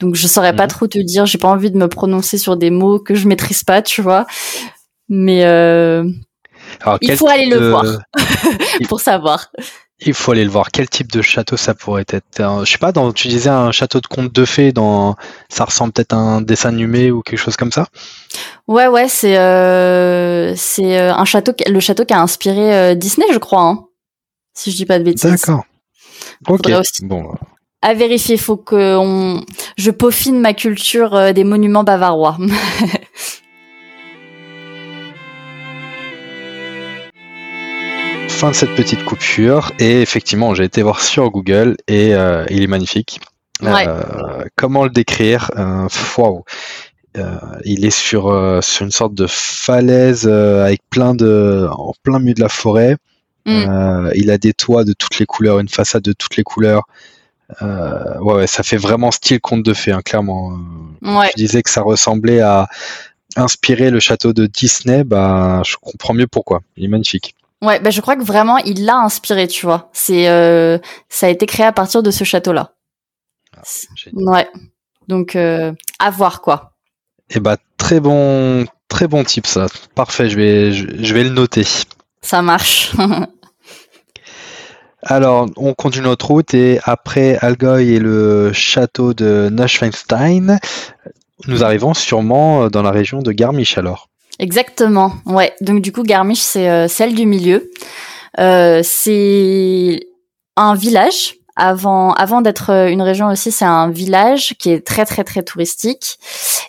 Donc 0.00 0.14
je 0.14 0.26
saurais 0.26 0.54
pas 0.54 0.64
mhm. 0.64 0.70
trop 0.70 0.86
te 0.86 0.98
dire, 0.98 1.26
j'ai 1.26 1.38
pas 1.38 1.48
envie 1.48 1.70
de 1.70 1.76
me 1.76 1.88
prononcer 1.88 2.38
sur 2.38 2.56
des 2.56 2.70
mots 2.70 2.98
que 2.98 3.14
je 3.14 3.26
maîtrise 3.26 3.64
pas, 3.64 3.82
tu 3.82 4.02
vois. 4.02 4.26
Mais 5.08 5.40
il 7.02 7.16
faut 7.16 7.28
aller 7.28 7.46
le 7.46 7.70
voir 7.70 7.84
pour 8.88 9.00
savoir 9.00 9.50
il 10.00 10.14
faut 10.14 10.32
aller 10.32 10.44
le 10.44 10.50
voir. 10.50 10.70
Quel 10.70 10.88
type 10.88 11.10
de 11.10 11.22
château 11.22 11.56
ça 11.56 11.74
pourrait 11.74 12.06
être? 12.08 12.64
Je 12.64 12.70
sais 12.70 12.78
pas, 12.78 12.92
dans, 12.92 13.12
tu 13.12 13.28
disais 13.28 13.50
un 13.50 13.72
château 13.72 14.00
de 14.00 14.06
conte 14.06 14.32
de 14.32 14.44
fées, 14.44 14.72
dans, 14.72 15.16
ça 15.48 15.64
ressemble 15.64 15.92
peut-être 15.92 16.12
à 16.12 16.16
un 16.16 16.40
dessin 16.40 16.68
animé 16.68 17.10
ou 17.10 17.22
quelque 17.22 17.38
chose 17.38 17.56
comme 17.56 17.72
ça? 17.72 17.86
Ouais, 18.66 18.86
ouais, 18.86 19.08
c'est 19.08 19.38
euh, 19.38 20.54
c'est 20.56 20.98
euh, 20.98 21.14
un 21.14 21.24
château, 21.24 21.52
le 21.66 21.80
château 21.80 22.04
qui 22.04 22.14
a 22.14 22.20
inspiré 22.20 22.74
euh, 22.74 22.94
Disney, 22.94 23.26
je 23.32 23.38
crois, 23.38 23.62
hein, 23.62 23.84
si 24.54 24.70
je 24.70 24.76
dis 24.76 24.86
pas 24.86 24.98
de 24.98 25.04
bêtises. 25.04 25.30
D'accord. 25.30 25.64
Ok. 26.46 26.70
Bon. 27.02 27.34
À 27.80 27.94
vérifier, 27.94 28.36
faut 28.36 28.56
que 28.56 28.96
on... 28.96 29.44
je 29.76 29.90
peaufine 29.90 30.40
ma 30.40 30.52
culture 30.52 31.32
des 31.32 31.44
monuments 31.44 31.84
bavarois. 31.84 32.36
fin 38.38 38.50
de 38.50 38.54
cette 38.54 38.76
petite 38.76 39.04
coupure 39.04 39.72
et 39.80 40.00
effectivement 40.00 40.54
j'ai 40.54 40.62
été 40.62 40.80
voir 40.82 41.00
sur 41.00 41.28
Google 41.28 41.76
et 41.88 42.14
euh, 42.14 42.44
il 42.50 42.62
est 42.62 42.68
magnifique. 42.68 43.20
Euh, 43.64 44.44
comment 44.54 44.84
le 44.84 44.90
décrire? 44.90 45.50
Euh, 45.56 45.88
il 47.64 47.84
est 47.84 47.90
sur, 47.90 48.62
sur 48.62 48.84
une 48.84 48.92
sorte 48.92 49.14
de 49.14 49.26
falaise 49.28 50.28
avec 50.28 50.82
plein 50.88 51.16
de 51.16 51.66
en 51.72 51.92
plein 52.04 52.20
milieu 52.20 52.34
de 52.34 52.40
la 52.40 52.48
forêt. 52.48 52.96
Mm. 53.44 54.10
il 54.14 54.30
a 54.30 54.38
des 54.38 54.52
toits 54.52 54.84
de 54.84 54.92
toutes 54.92 55.18
les 55.18 55.26
couleurs, 55.26 55.58
une 55.58 55.68
façade 55.68 56.02
de 56.02 56.12
toutes 56.12 56.36
les 56.36 56.44
couleurs. 56.44 56.84
Ouais, 57.60 58.46
ça 58.46 58.62
fait 58.62 58.76
vraiment 58.76 59.10
style 59.10 59.40
conte 59.40 59.62
de 59.62 59.74
fées, 59.74 59.92
hein, 59.92 60.02
clairement. 60.02 60.58
Je 61.02 61.36
disais 61.36 61.62
que 61.62 61.70
ça 61.70 61.82
ressemblait 61.82 62.40
à 62.40 62.68
inspirer 63.36 63.90
le 63.90 64.00
château 64.00 64.32
de 64.32 64.46
Disney, 64.46 65.04
bah 65.04 65.62
je 65.64 65.76
comprends 65.80 66.14
mieux 66.14 66.26
pourquoi. 66.26 66.60
Il 66.76 66.84
est 66.84 66.88
magnifique. 66.88 67.34
Ouais, 67.62 67.80
ben 67.80 67.90
je 67.90 68.00
crois 68.00 68.16
que 68.16 68.22
vraiment 68.22 68.58
il 68.58 68.84
l'a 68.84 68.96
inspiré, 68.96 69.48
tu 69.48 69.66
vois. 69.66 69.90
C'est 69.92 70.28
euh, 70.28 70.78
ça 71.08 71.26
a 71.26 71.30
été 71.30 71.46
créé 71.46 71.66
à 71.66 71.72
partir 71.72 72.02
de 72.02 72.10
ce 72.10 72.24
château-là. 72.24 72.72
Ah, 73.56 73.62
ouais. 74.12 74.48
Donc 75.08 75.36
euh, 75.36 75.72
à 75.98 76.10
voir 76.10 76.40
quoi. 76.40 76.72
Eh 77.30 77.40
bah 77.40 77.56
très 77.76 78.00
bon 78.00 78.66
très 78.88 79.08
bon 79.08 79.24
type 79.24 79.46
ça. 79.46 79.66
Parfait, 79.94 80.30
je 80.30 80.36
vais 80.36 80.72
je, 80.72 81.14
vais 81.14 81.24
le 81.24 81.30
noter. 81.30 81.66
Ça 82.22 82.42
marche. 82.42 82.92
Alors, 85.02 85.46
on 85.56 85.74
continue 85.74 86.06
notre 86.06 86.26
route 86.26 86.54
et 86.54 86.80
après 86.82 87.38
Algoy 87.40 87.94
et 87.94 87.98
le 87.98 88.52
château 88.52 89.14
de 89.14 89.48
Neuschwanstein, 89.50 90.58
nous 91.46 91.64
arrivons 91.64 91.94
sûrement 91.94 92.68
dans 92.68 92.82
la 92.82 92.90
région 92.90 93.22
de 93.22 93.32
Garmisch 93.32 93.78
alors. 93.78 94.08
Exactement. 94.38 95.12
Ouais. 95.26 95.52
Donc 95.60 95.82
du 95.82 95.92
coup, 95.92 96.02
Garmisch, 96.02 96.40
c'est 96.40 96.68
euh, 96.68 96.88
celle 96.88 97.14
du 97.14 97.26
milieu. 97.26 97.70
Euh, 98.38 98.80
c'est 98.84 100.00
un 100.56 100.74
village. 100.74 101.34
Avant, 101.56 102.12
avant 102.12 102.40
d'être 102.40 102.70
euh, 102.70 102.88
une 102.88 103.02
région 103.02 103.26
aussi, 103.26 103.50
c'est 103.50 103.64
un 103.64 103.90
village 103.90 104.54
qui 104.60 104.70
est 104.70 104.86
très 104.86 105.04
très 105.04 105.24
très 105.24 105.42
touristique 105.42 106.18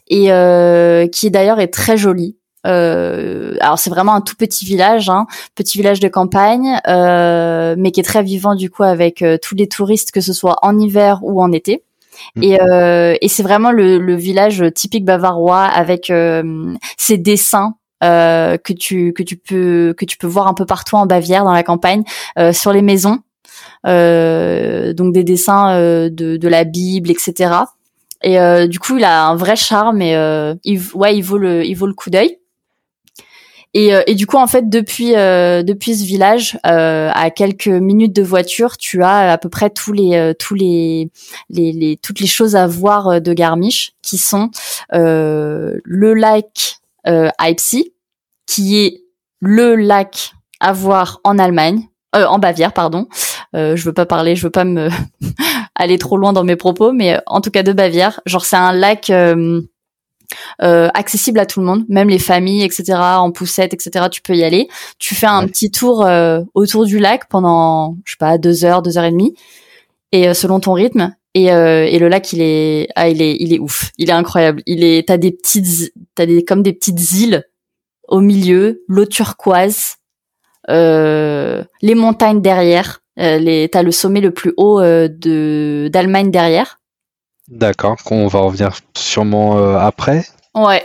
et 0.08 0.32
euh, 0.32 1.08
qui 1.08 1.30
d'ailleurs 1.30 1.60
est 1.60 1.68
très 1.68 1.96
joli. 1.96 2.39
Euh, 2.68 3.56
alors 3.62 3.80
c'est 3.80 3.90
vraiment 3.90 4.16
un 4.16 4.22
tout 4.22 4.36
petit 4.36 4.66
village, 4.66 5.10
hein, 5.10 5.28
petit 5.56 5.78
village 5.78 6.00
de 6.00 6.08
campagne, 6.08 6.80
mais 6.86 7.92
qui 7.92 8.00
est 8.00 8.04
très 8.04 8.24
vivant 8.24 8.56
du 8.56 8.70
coup 8.70 8.84
avec 8.84 9.24
tous 9.42 9.56
les 9.56 9.68
touristes, 9.68 10.12
que 10.12 10.22
ce 10.22 10.34
soit 10.34 10.58
en 10.62 10.78
hiver 10.78 11.20
ou 11.24 11.42
en 11.42 11.52
été. 11.52 11.84
Mm. 12.36 12.44
Et, 12.44 12.62
euh, 12.62 13.16
et 13.22 13.28
c'est 13.28 13.44
vraiment 13.44 13.72
le, 13.72 13.98
le, 13.98 14.16
village 14.16 14.64
typique 14.74 15.06
bavarois 15.06 15.64
avec 15.64 16.10
euh, 16.10 16.76
ces 16.98 17.18
dessins 17.18 17.76
euh, 18.04 18.58
que 18.58 18.74
tu 18.74 19.14
que 19.14 19.24
tu 19.24 19.38
peux 19.38 19.94
que 19.98 20.06
tu 20.06 20.18
peux 20.18 20.28
voir 20.28 20.48
un 20.48 20.54
peu 20.54 20.66
partout 20.66 20.96
en 20.96 21.06
Bavière 21.06 21.44
dans 21.44 21.54
la 21.54 21.64
campagne 21.64 22.04
euh, 22.38 22.54
sur 22.54 22.74
les 22.74 22.82
maisons. 22.82 23.20
Euh, 23.88 24.94
donc 24.94 25.14
des 25.14 25.24
dessins 25.24 25.72
euh, 25.74 26.10
de, 26.10 26.38
de 26.38 26.48
la 26.48 26.66
Bible, 26.66 27.12
etc. 27.12 27.54
Et 28.22 28.38
du 28.68 28.80
coup, 28.80 28.98
il 28.98 29.06
a 29.06 29.28
un 29.28 29.36
vrai 29.38 29.56
charme 29.56 30.02
et 30.02 30.12
il, 30.66 30.82
ouais, 30.94 31.16
il 31.16 31.22
vaut 31.22 31.38
le 31.38 31.66
il 31.66 31.74
vaut 31.76 31.88
le 31.88 31.94
coup 31.94 32.10
d'œil. 32.10 32.38
Et, 33.74 33.94
euh, 33.94 34.02
et, 34.08 34.16
du 34.16 34.26
coup, 34.26 34.38
en 34.38 34.48
fait, 34.48 34.68
depuis 34.70 35.16
euh, 35.16 35.62
depuis 35.62 35.96
ce 35.96 36.04
village, 36.04 36.58
euh, 36.66 37.12
à 37.14 37.30
quelques 37.30 37.68
minutes 37.68 38.16
de 38.16 38.24
voiture, 38.24 38.78
tu 38.78 39.04
as 39.04 39.32
à 39.32 39.38
peu 39.38 39.50
près 39.50 39.70
tous 39.70 39.94
les 39.94 40.34
tous 40.40 40.56
les, 40.56 41.12
les, 41.50 41.72
les 41.72 41.98
toutes 41.98 42.20
les 42.20 42.28
choses 42.28 42.56
à 42.56 42.66
voir 42.66 43.22
de 43.22 43.34
Garmisch, 43.34 43.94
qui 44.02 44.18
sont 44.18 44.50
le 44.92 46.14
lac 46.14 46.80
euh, 47.08 47.30
qui 48.48 48.78
est 48.78 49.04
le 49.40 49.76
lac 49.76 50.34
à 50.60 50.74
voir 50.74 51.20
en 51.24 51.38
Allemagne, 51.38 51.88
en 52.14 52.40
Bavière, 52.40 52.74
pardon. 52.74 53.08
je 53.54 53.82
veux 53.82 53.94
pas 53.94 54.08
parler, 54.08 54.36
je 54.36 54.44
veux 54.44 54.50
pas 54.50 54.66
me 54.66 54.90
aller 55.80 55.98
trop 55.98 56.18
loin 56.18 56.34
dans 56.34 56.44
mes 56.44 56.58
propos, 56.58 56.92
mais 56.92 57.20
en 57.26 57.42
tout 57.42 57.52
cas 57.52 57.64
de 57.64 57.72
Bavière. 57.72 58.20
Genre, 58.26 58.46
c'est 58.46 58.58
un 58.58 58.74
lac 58.74 59.10
euh, 59.10 59.62
accessible 60.60 61.40
à 61.40 61.46
tout 61.46 61.60
le 61.60 61.66
monde, 61.66 61.86
même 61.90 62.10
les 62.10 62.20
familles, 62.20 62.64
etc. 62.64 62.94
En 63.18 63.32
poussette, 63.32 63.74
etc. 63.74 64.06
Tu 64.12 64.22
peux 64.22 64.36
y 64.36 64.44
aller. 64.44 64.68
Tu 65.00 65.16
fais 65.16 65.28
un 65.28 65.48
petit 65.48 65.72
tour 65.72 66.06
euh, 66.06 66.42
autour 66.54 66.86
du 66.86 67.00
lac 67.00 67.28
pendant, 67.30 67.98
je 68.06 68.12
sais 68.12 68.18
pas, 68.20 68.38
deux 68.38 68.66
heures, 68.66 68.82
deux 68.82 68.98
heures 68.98 69.06
et 69.06 69.12
demie, 69.12 69.36
et 70.12 70.30
euh, 70.30 70.34
selon 70.34 70.60
ton 70.60 70.74
rythme. 70.74 71.16
Et, 71.36 71.46
et 71.46 72.00
le 72.00 72.08
lac, 72.08 72.34
il 72.34 72.42
est, 72.42 72.88
ah, 72.96 73.08
il 73.08 73.22
est, 73.22 73.38
il 73.40 73.54
est 73.54 73.60
ouf. 73.60 73.92
Il 74.00 74.10
est 74.10 74.14
incroyable. 74.14 74.64
Il 74.66 74.84
est, 74.84 75.08
t'as 75.08 75.18
des 75.18 75.32
petites, 75.32 75.94
t'as 76.16 76.26
des 76.26 76.44
comme 76.44 76.64
des 76.64 76.74
petites 76.74 77.12
îles 77.14 77.44
au 78.08 78.20
milieu, 78.20 78.84
l'eau 78.88 79.06
turquoise, 79.06 79.98
les 80.68 81.96
montagnes 81.96 82.42
derrière. 82.42 83.04
les, 83.16 83.70
t'as 83.72 83.84
le 83.84 83.92
sommet 83.92 84.22
le 84.22 84.32
plus 84.32 84.54
haut 84.58 84.82
de 84.82 85.88
d'Allemagne 85.94 86.32
derrière. 86.32 86.79
D'accord, 87.50 87.98
qu'on 88.04 88.28
va 88.28 88.40
revenir 88.40 88.78
sûrement 88.96 89.78
après. 89.78 90.26
Ouais. 90.56 90.84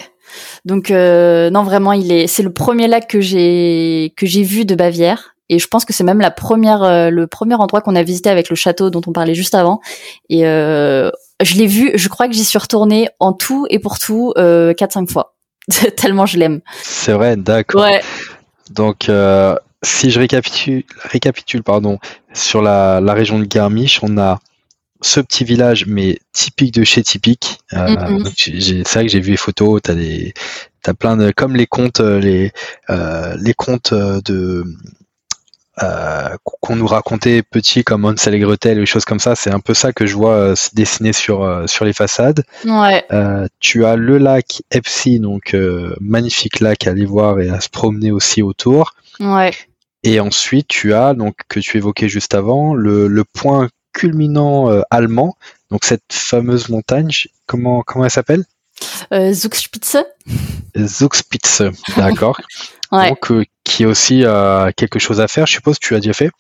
Donc 0.65 0.91
non 0.91 1.63
vraiment 1.63 1.93
il 1.93 2.11
est 2.11 2.27
c'est 2.27 2.43
le 2.43 2.53
premier 2.53 2.89
lac 2.89 3.07
que 3.07 3.21
j'ai 3.21 4.13
que 4.17 4.27
j'ai 4.27 4.43
vu 4.43 4.65
de 4.65 4.75
Bavière 4.75 5.37
et 5.49 5.59
je 5.59 5.69
pense 5.69 5.85
que 5.85 5.93
c'est 5.93 6.03
même 6.03 6.21
la 6.21 6.31
première 6.31 7.11
le 7.11 7.27
premier 7.27 7.55
endroit 7.55 7.83
qu'on 7.83 7.95
a 7.95 8.03
visité 8.03 8.31
avec 8.31 8.51
le 8.51 8.57
château 8.57 8.91
dont 8.91 9.03
on 9.07 9.13
parlait 9.13 9.35
juste 9.35 9.55
avant 9.55 9.81
et 10.31 10.41
je 10.41 11.55
l'ai 11.55 11.67
vu 11.67 11.93
je 11.95 12.09
crois 12.09 12.27
que 12.27 12.35
j'y 12.35 12.45
suis 12.45 12.59
retournée 12.59 13.09
en 13.21 13.33
tout 13.33 13.67
et 13.71 13.79
pour 13.79 13.99
tout 13.99 14.33
quatre 14.35 14.93
cinq 14.93 15.09
fois 15.09 15.35
tellement 15.97 16.27
je 16.27 16.39
l'aime. 16.39 16.61
C'est 16.83 17.13
vrai, 17.13 17.37
d'accord. 17.37 17.83
Ouais. 17.83 18.01
Donc, 18.71 19.09
euh, 19.09 19.57
si 19.83 20.11
je 20.11 20.19
récapitule, 20.19 20.85
récapitule 21.03 21.63
pardon, 21.63 21.99
sur 22.33 22.63
la, 22.63 23.01
la, 23.01 23.13
région 23.15 23.39
de 23.39 23.45
Garmisch, 23.45 24.01
on 24.03 24.19
a 24.19 24.39
ce 25.01 25.21
petit 25.21 25.45
village, 25.45 25.87
mais 25.87 26.19
typique 26.33 26.75
de 26.75 26.85
chez 26.85 27.03
typique. 27.03 27.59
Euh, 27.73 28.21
c'est 28.37 28.89
vrai 28.89 29.05
que 29.05 29.11
j'ai 29.11 29.21
vu 29.21 29.33
les 29.33 29.37
photos, 29.37 29.81
t'as 29.83 29.95
des, 29.95 30.33
t'as 30.83 30.95
plein 30.95 31.17
de, 31.17 31.33
comme 31.33 31.57
les 31.57 31.67
contes, 31.67 32.01
euh, 32.01 32.21
les, 32.21 32.53
euh, 32.91 33.37
les 33.41 33.55
contes 33.55 33.93
de, 33.93 34.65
euh, 35.83 36.37
qu'on 36.61 36.77
nous 36.77 36.87
racontait 36.87 37.43
petit 37.43 37.83
comme 37.83 38.05
Hansel 38.05 38.35
et 38.35 38.39
Gretel, 38.39 38.79
des 38.79 38.87
choses 38.87 39.05
comme 39.05 39.19
ça. 39.19 39.35
C'est 39.35 39.51
un 39.51 39.61
peu 39.61 39.75
ça 39.75 39.93
que 39.93 40.07
je 40.07 40.15
vois 40.15 40.55
se 40.55 40.71
dessiner 40.75 41.13
sur 41.13 41.65
sur 41.69 41.85
les 41.85 41.93
façades. 41.93 42.45
Ouais. 42.65 43.05
tu 43.59 43.85
as 43.85 43.97
le 43.97 44.19
lac 44.19 44.63
Epsi, 44.71 45.19
donc 45.19 45.57
magnifique 46.01 46.61
lac 46.61 46.87
à 46.87 46.91
aller 46.91 47.07
voir 47.07 47.41
et 47.41 47.49
à 47.49 47.61
se 47.61 47.69
promener 47.69 48.13
aussi 48.13 48.43
autour. 48.43 48.95
Ouais. 49.19 49.53
Et 50.07 50.21
ensuite, 50.21 50.69
tu 50.69 50.93
as 50.93 51.15
donc 51.15 51.35
que 51.49 51.61
tu 51.61 51.79
évoquais 51.79 52.11
juste 52.11 52.35
avant 52.35 52.75
le, 52.75 53.09
le 53.09 53.25
point 53.25 53.69
culminant 53.95 54.69
allemand, 54.91 55.37
donc 55.71 55.85
cette 55.85 56.03
fameuse 56.13 56.69
montagne. 56.69 57.11
Comment 57.47 57.83
comment 57.83 58.05
elle 58.05 58.11
s'appelle? 58.11 58.45
Zugspitze. 59.33 60.05
Zugspitze, 60.77 61.63
d'accord. 61.97 62.37
Donc, 63.03 63.31
euh, 63.31 63.45
qui 63.65 63.83
est 63.83 63.87
aussi 63.87 64.25
euh, 64.25 64.71
quelque 64.77 64.99
chose 64.99 65.21
à 65.21 65.29
faire. 65.29 65.47
Je 65.47 65.53
suppose 65.53 65.79
tu 65.79 65.95
as 65.95 66.01
déjà 66.01 66.13
fait? 66.13 66.31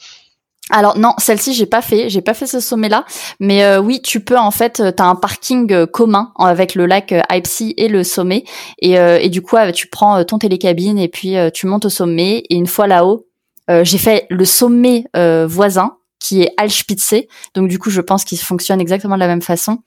Alors 0.70 0.96
non, 0.96 1.12
celle-ci 1.18 1.52
j'ai 1.52 1.66
pas 1.66 1.82
fait, 1.82 2.08
j'ai 2.08 2.22
pas 2.22 2.32
fait 2.32 2.46
ce 2.46 2.58
sommet-là, 2.58 3.04
mais 3.38 3.64
euh, 3.64 3.80
oui, 3.80 4.00
tu 4.00 4.20
peux 4.20 4.38
en 4.38 4.50
fait, 4.50 4.82
tu 4.96 5.02
as 5.02 5.06
un 5.06 5.14
parking 5.14 5.86
commun 5.86 6.32
avec 6.38 6.74
le 6.74 6.86
lac 6.86 7.12
Ipsy 7.30 7.74
et 7.76 7.88
le 7.88 8.02
sommet, 8.02 8.44
et, 8.78 9.28
du 9.28 9.42
coup 9.42 9.56
tu 9.74 9.88
prends 9.88 10.24
ton 10.24 10.38
télécabine 10.38 10.98
et 10.98 11.08
puis 11.08 11.36
tu 11.52 11.66
montes 11.66 11.84
au 11.84 11.90
sommet, 11.90 12.44
et 12.48 12.54
une 12.54 12.66
fois 12.66 12.86
là-haut, 12.86 13.26
j'ai 13.68 13.98
fait 13.98 14.26
le 14.30 14.46
sommet 14.46 15.04
voisin 15.46 15.98
qui 16.20 16.42
est 16.42 16.52
Alspitze, 16.56 17.26
donc 17.54 17.68
du 17.68 17.78
coup 17.78 17.90
je 17.90 18.00
pense 18.00 18.24
qu'il 18.24 18.38
fonctionne 18.38 18.80
exactement 18.80 19.14
de 19.14 19.20
la 19.20 19.26
même 19.26 19.42
façon. 19.42 19.78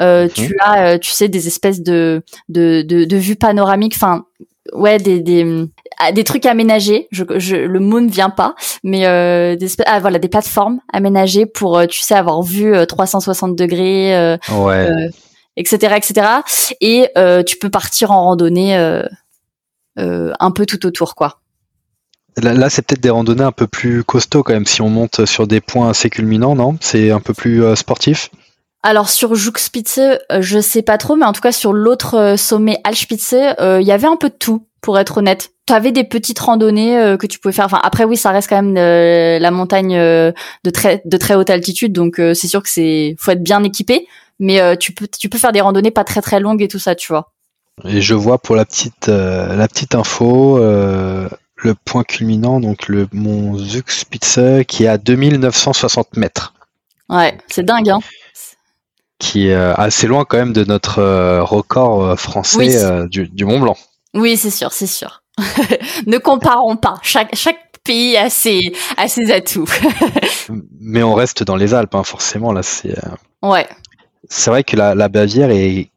Mhm. 0.00 0.28
Tu 0.30 0.56
as, 0.60 0.98
tu 0.98 1.12
sais, 1.12 1.28
des 1.28 1.46
espèces 1.46 1.82
de 1.82 2.22
de, 2.48 2.82
de, 2.82 3.04
de 3.04 3.16
vues 3.16 3.36
panoramiques, 3.36 3.94
enfin 3.94 4.24
ouais 4.72 4.98
des, 4.98 5.20
des 5.20 5.66
ah, 5.98 6.12
des 6.12 6.24
trucs 6.24 6.46
aménagés 6.46 7.08
je, 7.10 7.24
je 7.36 7.56
le 7.56 7.80
mot 7.80 8.00
ne 8.00 8.10
vient 8.10 8.30
pas 8.30 8.54
mais 8.82 9.06
euh, 9.06 9.56
des 9.56 9.68
ah, 9.86 10.00
voilà 10.00 10.18
des 10.18 10.28
plateformes 10.28 10.80
aménagées 10.92 11.46
pour 11.46 11.78
euh, 11.78 11.86
tu 11.86 12.00
sais 12.00 12.14
avoir 12.14 12.42
vu 12.42 12.74
360 12.86 13.50
euh, 13.50 13.54
degrés 13.54 14.16
euh, 14.16 14.36
ouais. 14.52 14.88
etc 15.56 15.94
etc 15.96 16.26
et 16.80 17.08
tu 17.46 17.58
peux 17.58 17.70
partir 17.70 18.10
en 18.10 18.24
randonnée 18.24 18.76
un 19.96 20.50
peu 20.50 20.66
tout 20.66 20.84
autour 20.86 21.14
quoi 21.14 21.40
Là, 22.42 22.70
c'est 22.70 22.82
peut-être 22.82 23.02
des 23.02 23.10
randonnées 23.10 23.44
un 23.44 23.52
peu 23.52 23.66
plus 23.66 24.04
costauds 24.04 24.42
quand 24.42 24.54
même 24.54 24.66
si 24.66 24.82
on 24.82 24.88
monte 24.88 25.24
sur 25.24 25.46
des 25.46 25.60
points 25.60 25.90
assez 25.90 26.10
culminants, 26.10 26.54
non? 26.54 26.76
C'est 26.80 27.10
un 27.10 27.20
peu 27.20 27.34
plus 27.34 27.62
sportif? 27.76 28.30
Alors 28.84 29.08
sur 29.08 29.34
Juxspitze, 29.34 29.98
euh, 29.98 30.42
je 30.42 30.60
sais 30.60 30.82
pas 30.82 30.98
trop, 30.98 31.16
mais 31.16 31.24
en 31.24 31.32
tout 31.32 31.40
cas 31.40 31.52
sur 31.52 31.72
l'autre 31.72 32.18
euh, 32.18 32.36
sommet 32.36 32.76
Alspitze, 32.84 33.34
euh, 33.58 33.80
il 33.80 33.86
y 33.86 33.92
avait 33.92 34.06
un 34.06 34.16
peu 34.16 34.28
de 34.28 34.34
tout, 34.34 34.66
pour 34.82 34.98
être 34.98 35.16
honnête. 35.16 35.52
Tu 35.66 35.72
avais 35.72 35.90
des 35.90 36.04
petites 36.04 36.38
randonnées 36.38 37.16
que 37.18 37.26
tu 37.26 37.38
pouvais 37.38 37.54
faire. 37.54 37.64
Enfin 37.64 37.80
après 37.82 38.04
oui, 38.04 38.18
ça 38.18 38.30
reste 38.30 38.50
quand 38.50 38.60
même 38.62 38.74
la 38.74 39.50
montagne 39.50 39.96
de 39.96 40.70
très 40.70 41.00
de 41.06 41.16
très 41.16 41.34
haute 41.36 41.48
altitude, 41.48 41.94
donc 41.94 42.16
c'est 42.16 42.46
sûr 42.46 42.62
que 42.62 42.68
c'est 42.68 43.16
faut 43.18 43.30
être 43.30 43.42
bien 43.42 43.64
équipé, 43.64 44.06
mais 44.38 44.76
tu 44.76 44.92
peux 44.92 45.08
tu 45.08 45.30
peux 45.30 45.38
faire 45.38 45.52
des 45.52 45.62
randonnées 45.62 45.90
pas 45.90 46.04
très 46.04 46.20
très 46.20 46.38
longues 46.38 46.60
et 46.60 46.68
tout 46.68 46.78
ça, 46.78 46.94
tu 46.94 47.10
vois. 47.10 47.32
Et 47.86 48.02
je 48.02 48.12
vois 48.12 48.36
pour 48.36 48.56
la 48.56 48.66
petite 48.66 49.08
la 49.08 49.66
petite 49.66 49.94
info 49.94 50.58
le 51.64 51.74
point 51.74 52.04
culminant, 52.04 52.60
donc 52.60 52.88
le 52.88 53.08
mont 53.12 53.56
Zugspitze, 53.58 54.64
qui 54.68 54.84
est 54.84 54.88
à 54.88 54.98
2960 54.98 56.16
mètres. 56.16 56.54
Ouais, 57.08 57.36
c'est 57.48 57.64
dingue, 57.64 57.90
hein 57.90 58.00
qui 59.18 59.48
est 59.48 59.54
euh, 59.54 59.74
assez 59.74 60.06
loin 60.06 60.24
quand 60.24 60.36
même 60.36 60.52
de 60.52 60.64
notre 60.64 60.98
euh, 60.98 61.42
record 61.42 62.02
euh, 62.02 62.16
français 62.16 63.06
du, 63.08 63.44
Mont 63.44 63.60
Blanc. 63.60 63.76
Oui, 64.12 64.36
c'est 64.36 64.50
sûr, 64.50 64.72
c'est 64.72 64.86
sûr. 64.86 65.22
ne 66.06 66.18
comparons 66.18 66.76
pas. 66.76 66.96
Chaque, 67.02 67.34
chaque 67.34 67.58
pays 67.84 68.16
a 68.16 68.30
ses, 68.30 68.72
a 68.96 69.08
ses 69.08 69.32
atouts. 69.32 69.68
Mais 70.80 71.02
on 71.02 71.14
reste 71.14 71.42
dans 71.42 71.56
les 71.56 71.74
Alpes, 71.74 71.94
hein, 71.94 72.04
forcément. 72.04 72.52
Là, 72.52 72.62
c'est. 72.62 72.94
Ouais. 73.42 73.66
C'est 74.30 74.50
vrai 74.50 74.64
que 74.64 74.76
la, 74.76 75.08
Bavière 75.08 75.50
est 75.50 75.90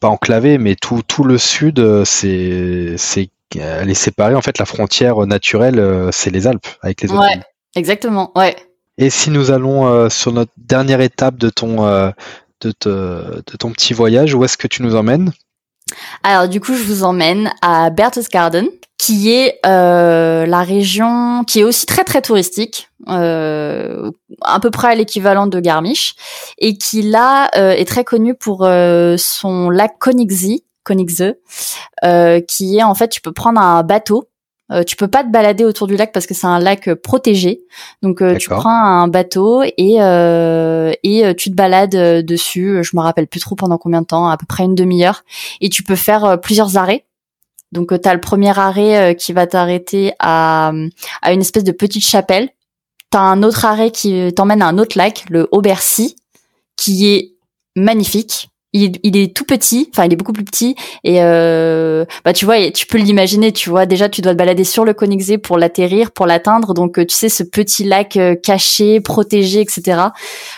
pas 0.00 0.08
enclavée, 0.08 0.58
mais 0.58 0.74
tout, 0.74 1.02
tout 1.06 1.22
le 1.22 1.38
sud, 1.38 2.04
c'est, 2.04 2.96
elle 3.56 3.90
est 3.90 3.94
séparée. 3.94 4.34
En 4.34 4.42
fait, 4.42 4.58
la 4.58 4.64
frontière 4.64 5.18
naturelle, 5.26 6.08
c'est 6.12 6.30
les 6.30 6.46
Alpes 6.46 6.66
avec 6.82 7.02
les 7.02 7.10
autres. 7.10 7.20
Ouais, 7.20 7.40
exactement. 7.76 8.32
Ouais. 8.36 8.56
Et 8.98 9.10
si 9.10 9.30
nous 9.30 9.50
allons 9.50 10.08
sur 10.10 10.32
notre 10.32 10.52
dernière 10.56 11.00
étape 11.00 11.36
de 11.36 11.50
ton 11.50 12.12
de, 12.60 13.42
ton 13.58 13.70
petit 13.72 13.94
voyage, 13.94 14.34
où 14.34 14.44
est-ce 14.44 14.56
que 14.56 14.66
tu 14.66 14.82
nous 14.82 14.94
emmènes? 14.94 15.32
Alors 16.22 16.48
du 16.48 16.60
coup, 16.60 16.74
je 16.74 16.82
vous 16.82 17.04
emmène 17.04 17.52
à 17.62 17.90
Berchtesgaden, 17.90 18.68
qui 18.98 19.32
est 19.32 19.58
euh, 19.66 20.46
la 20.46 20.62
région 20.62 21.44
qui 21.44 21.60
est 21.60 21.64
aussi 21.64 21.84
très 21.84 22.04
très 22.04 22.22
touristique, 22.22 22.88
euh, 23.08 24.10
à 24.40 24.60
peu 24.60 24.70
près 24.70 24.88
à 24.88 24.94
l'équivalent 24.94 25.46
de 25.46 25.60
Garmisch, 25.60 26.14
et 26.58 26.78
qui 26.78 27.02
là 27.02 27.50
euh, 27.56 27.72
est 27.72 27.84
très 27.84 28.04
connu 28.04 28.34
pour 28.34 28.66
son 29.18 29.70
lac 29.70 29.98
Königssee, 29.98 30.64
Königssee, 30.84 31.34
qui 32.48 32.78
est 32.78 32.82
en 32.82 32.94
fait 32.94 33.08
tu 33.08 33.20
peux 33.20 33.32
prendre 33.32 33.60
un 33.60 33.82
bateau 33.82 34.28
euh, 34.72 34.82
tu 34.82 34.96
peux 34.96 35.08
pas 35.08 35.22
te 35.22 35.28
balader 35.28 35.64
autour 35.64 35.86
du 35.86 35.96
lac 35.96 36.10
parce 36.12 36.26
que 36.26 36.32
c'est 36.32 36.46
un 36.46 36.58
lac 36.58 36.88
euh, 36.88 36.96
protégé. 36.96 37.64
Donc 38.02 38.22
euh, 38.22 38.36
tu 38.36 38.48
prends 38.48 38.70
un 38.70 39.08
bateau 39.08 39.62
et 39.62 39.96
et 39.96 41.34
tu 41.36 41.50
te 41.50 41.54
balades 41.54 42.24
dessus. 42.24 42.82
Je 42.82 42.96
me 42.96 43.02
rappelle 43.02 43.26
plus 43.26 43.40
trop 43.40 43.56
pendant 43.56 43.78
combien 43.78 44.00
de 44.00 44.06
temps, 44.06 44.28
à 44.28 44.36
peu 44.36 44.46
près 44.46 44.64
une 44.64 44.74
demi-heure. 44.74 45.24
Et 45.60 45.68
tu 45.68 45.82
peux 45.82 45.96
faire 45.96 46.40
plusieurs 46.40 46.76
arrêts. 46.78 47.04
Donc 47.72 48.00
tu 48.00 48.08
as 48.08 48.14
le 48.14 48.20
premier 48.20 48.58
arrêt 48.58 49.16
qui 49.16 49.32
va 49.32 49.46
t'arrêter 49.46 50.12
à 50.18 50.72
à 51.20 51.32
une 51.32 51.40
espèce 51.40 51.64
de 51.64 51.72
petite 51.72 52.04
chapelle. 52.04 52.48
T'as 53.10 53.20
un 53.20 53.42
autre 53.42 53.64
arrêt 53.64 53.90
qui 53.90 54.32
t'emmène 54.34 54.62
à 54.62 54.66
un 54.66 54.78
autre 54.78 54.96
lac, 54.96 55.24
le 55.28 55.46
Aubercy, 55.52 56.16
qui 56.76 57.06
est 57.06 57.34
magnifique 57.76 58.48
il, 58.74 59.16
est 59.16 59.34
tout 59.34 59.44
petit, 59.44 59.88
enfin 59.92 60.04
il 60.04 60.12
est 60.12 60.16
beaucoup 60.16 60.32
plus 60.32 60.44
petit 60.44 60.74
et 61.04 61.18
euh, 61.22 62.04
bah 62.24 62.32
tu 62.32 62.44
vois, 62.44 62.70
tu 62.72 62.86
peux 62.86 62.98
l'imaginer, 62.98 63.52
tu 63.52 63.70
vois. 63.70 63.86
Déjà, 63.86 64.08
tu 64.08 64.20
dois 64.20 64.32
te 64.32 64.38
balader 64.38 64.64
sur 64.64 64.84
le 64.84 64.92
Königssee 64.92 65.38
pour 65.38 65.58
l'atterrir, 65.58 66.10
pour 66.10 66.26
l'atteindre. 66.26 66.74
Donc 66.74 66.98
euh, 66.98 67.06
tu 67.06 67.14
sais 67.14 67.28
ce 67.28 67.44
petit 67.44 67.84
lac 67.84 68.16
euh, 68.16 68.34
caché, 68.34 69.00
protégé, 69.00 69.60
etc. 69.60 69.98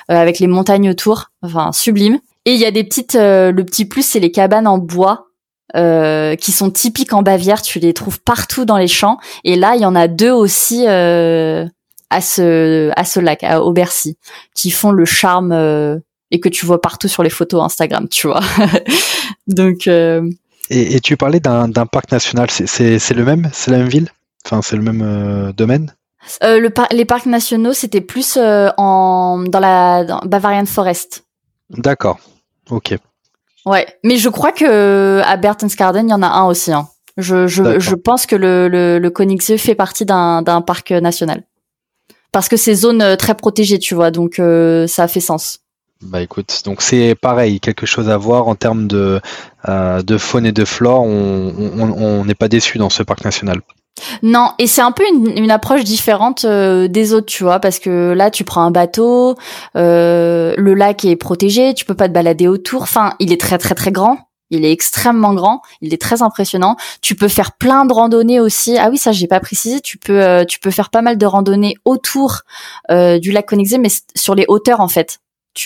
avec 0.09 0.39
les 0.39 0.47
montagnes 0.47 0.91
autour, 0.91 1.31
enfin 1.43 1.73
sublime. 1.73 2.19
Et 2.47 2.55
il 2.55 2.61
y 2.61 2.65
a 2.65 2.71
des 2.71 2.85
petites, 2.85 3.15
le 3.15 3.63
petit 3.63 3.85
plus, 3.85 4.07
c'est 4.07 4.21
les 4.21 4.31
cabanes 4.31 4.69
en 4.69 4.79
bois 4.79 5.27
qui 5.75 6.53
sont 6.53 6.71
typiques 6.71 7.13
en 7.13 7.23
Bavière. 7.23 7.61
Tu 7.61 7.81
les 7.81 7.93
trouves 7.93 8.21
partout 8.21 8.65
dans 8.65 8.79
les 8.79 8.87
champs. 8.87 9.19
Et 9.45 9.57
là, 9.57 9.75
il 9.75 9.83
y 9.83 9.85
en 9.85 9.97
a 9.97 10.07
deux 10.07 10.31
aussi 10.31 10.87
à 10.87 12.21
ce 12.21 12.93
à 12.95 13.05
ce 13.05 13.19
lac, 13.19 13.43
à 13.43 13.63
Aubercy, 13.63 14.17
qui 14.55 14.71
font 14.71 14.93
le 14.93 15.05
charme 15.05 16.01
et 16.31 16.41
que 16.41 16.49
tu 16.49 16.67
vois 16.67 16.81
partout 16.81 17.09
sur 17.09 17.23
les 17.23 17.31
photos 17.31 17.63
Instagram, 17.63 18.09
tu 18.09 18.27
vois. 18.27 18.41
Donc. 19.47 19.87
Euh... 19.87 20.29
Et, 20.71 20.97
et, 20.97 21.01
tu 21.01 21.17
parlais 21.17 21.39
d'un 21.39 21.71
parc 21.87 22.11
national, 22.11 22.51
c'est 22.51 23.15
le 23.15 23.25
même, 23.25 23.49
c'est 23.53 23.71
la 23.71 23.79
même 23.79 23.89
ville, 23.89 24.09
enfin 24.45 24.63
c'est 24.63 24.75
le 24.75 24.83
même 24.83 25.01
euh, 25.01 25.53
domaine? 25.53 25.95
Euh, 26.43 26.59
le 26.59 26.71
par 26.71 26.89
les 26.91 27.05
parcs 27.05 27.27
nationaux, 27.27 27.73
c'était 27.73 28.01
plus 28.01 28.37
en 28.37 29.45
dans 29.47 29.61
la 29.61 30.05
dans 30.05 30.19
Bavarian 30.25 30.67
Forest. 30.67 31.25
D'accord. 31.71 32.19
Ok. 32.69 32.97
Ouais, 33.65 33.87
mais 34.03 34.17
je 34.17 34.29
crois 34.29 34.51
que 34.51 35.21
à 35.25 35.37
Berchtesgaden, 35.37 36.09
il 36.09 36.11
y 36.11 36.15
en 36.15 36.23
a 36.23 36.29
un 36.29 36.47
aussi. 36.47 36.73
Hein. 36.73 36.89
Je, 37.17 37.47
je, 37.47 37.79
je 37.79 37.95
pense 37.95 38.27
que 38.27 38.37
le, 38.37 38.69
le, 38.69 38.99
le 38.99 39.11
Königssee 39.11 39.57
fait 39.57 39.75
partie 39.75 40.05
d'un 40.05 40.63
parc 40.67 40.91
national. 40.91 41.45
Parce 42.31 42.49
que 42.49 42.57
c'est 42.57 42.75
zone 42.75 43.17
très 43.17 43.35
protégée, 43.35 43.79
tu 43.79 43.95
vois, 43.95 44.11
donc 44.11 44.39
euh, 44.39 44.87
ça 44.87 45.09
fait 45.09 45.21
sens. 45.21 45.61
Bah 46.03 46.21
écoute, 46.21 46.63
donc 46.65 46.83
c'est 46.83 47.15
pareil, 47.15 47.59
quelque 47.59 47.87
chose 47.87 48.11
à 48.11 48.19
voir 48.19 48.49
en 48.49 48.55
termes 48.55 48.87
de, 48.87 49.21
euh, 49.69 50.03
de 50.03 50.19
faune 50.19 50.45
et 50.45 50.53
de 50.53 50.65
flore. 50.65 51.03
On 51.03 52.25
n'est 52.25 52.35
pas 52.35 52.49
déçu 52.49 52.79
dans 52.79 52.91
ce 52.91 53.03
parc 53.03 53.25
national. 53.25 53.63
Non, 54.23 54.51
et 54.59 54.67
c'est 54.67 54.83
un 54.83 54.93
peu 54.93 55.05
une, 55.09 55.39
une 55.39 55.51
approche 55.51 55.85
différente 55.85 56.45
euh, 56.45 56.87
des 56.87 57.15
autres, 57.15 57.27
tu 57.27 57.45
vois, 57.45 57.61
parce 57.61 57.79
que 57.79 58.13
là, 58.13 58.31
tu 58.31 58.45
prends 58.45 58.63
un 58.63 58.71
bateau, 58.71 59.37
euh, 59.75 60.55
le 60.59 60.75
lac 60.75 61.05
est 61.05 61.17
protégé, 61.17 61.73
tu 61.75 61.85
peux 61.85 61.95
pas 61.95 62.09
te 62.09 62.13
balader 62.13 62.47
autour. 62.47 62.83
Enfin, 62.83 63.15
il 63.19 63.33
est 63.33 63.41
très 63.41 63.59
très 63.59 63.75
très 63.75 63.93
grand. 63.93 64.19
Il 64.51 64.65
est 64.65 64.71
extrêmement 64.71 65.35
grand, 65.35 65.61
il 65.81 65.93
est 65.93 66.01
très 66.01 66.23
impressionnant. 66.23 66.77
Tu 67.03 67.17
peux 67.17 67.27
faire 67.27 67.53
plein 67.53 67.85
de 67.85 67.93
randonnées 67.93 68.39
aussi. 68.39 68.79
Ah 68.79 68.91
oui, 68.91 68.97
ça 68.97 69.11
j'ai 69.11 69.27
pas 69.27 69.41
précisé. 69.41 69.81
Tu 69.81 69.99
peux 69.99 70.23
euh, 70.23 70.45
tu 70.45 70.61
peux 70.61 70.71
faire 70.71 70.91
pas 70.91 71.03
mal 71.03 71.19
de 71.19 71.27
randonnées 71.27 71.75
autour 71.85 72.43
euh, 72.93 73.19
du 73.19 73.33
lac 73.33 73.47
Conexé, 73.47 73.79
mais 73.79 73.89
sur 74.15 74.37
les 74.37 74.45
hauteurs 74.47 74.79
en 74.81 74.87
fait. 74.87 75.19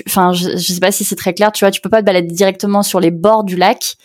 Enfin, 0.07 0.33
je, 0.33 0.51
je 0.51 0.73
sais 0.73 0.81
pas 0.81 0.93
si 0.93 1.05
c'est 1.05 1.17
très 1.17 1.35
clair. 1.35 1.53
Tu 1.53 1.65
vois, 1.65 1.71
tu 1.71 1.81
peux 1.81 1.89
pas 1.89 2.01
te 2.01 2.07
balader 2.07 2.33
directement 2.33 2.83
sur 2.83 3.01
les 3.01 3.11
bords 3.11 3.45
du 3.45 3.57
lac, 3.57 3.97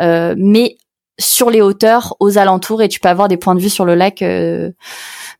euh, 0.00 0.34
mais 0.36 0.76
sur 1.18 1.50
les 1.50 1.60
hauteurs, 1.60 2.16
aux 2.20 2.38
alentours, 2.38 2.82
et 2.82 2.88
tu 2.88 3.00
peux 3.00 3.08
avoir 3.08 3.28
des 3.28 3.36
points 3.36 3.54
de 3.54 3.60
vue 3.60 3.68
sur 3.68 3.84
le 3.84 3.94
lac 3.94 4.22
euh, 4.22 4.70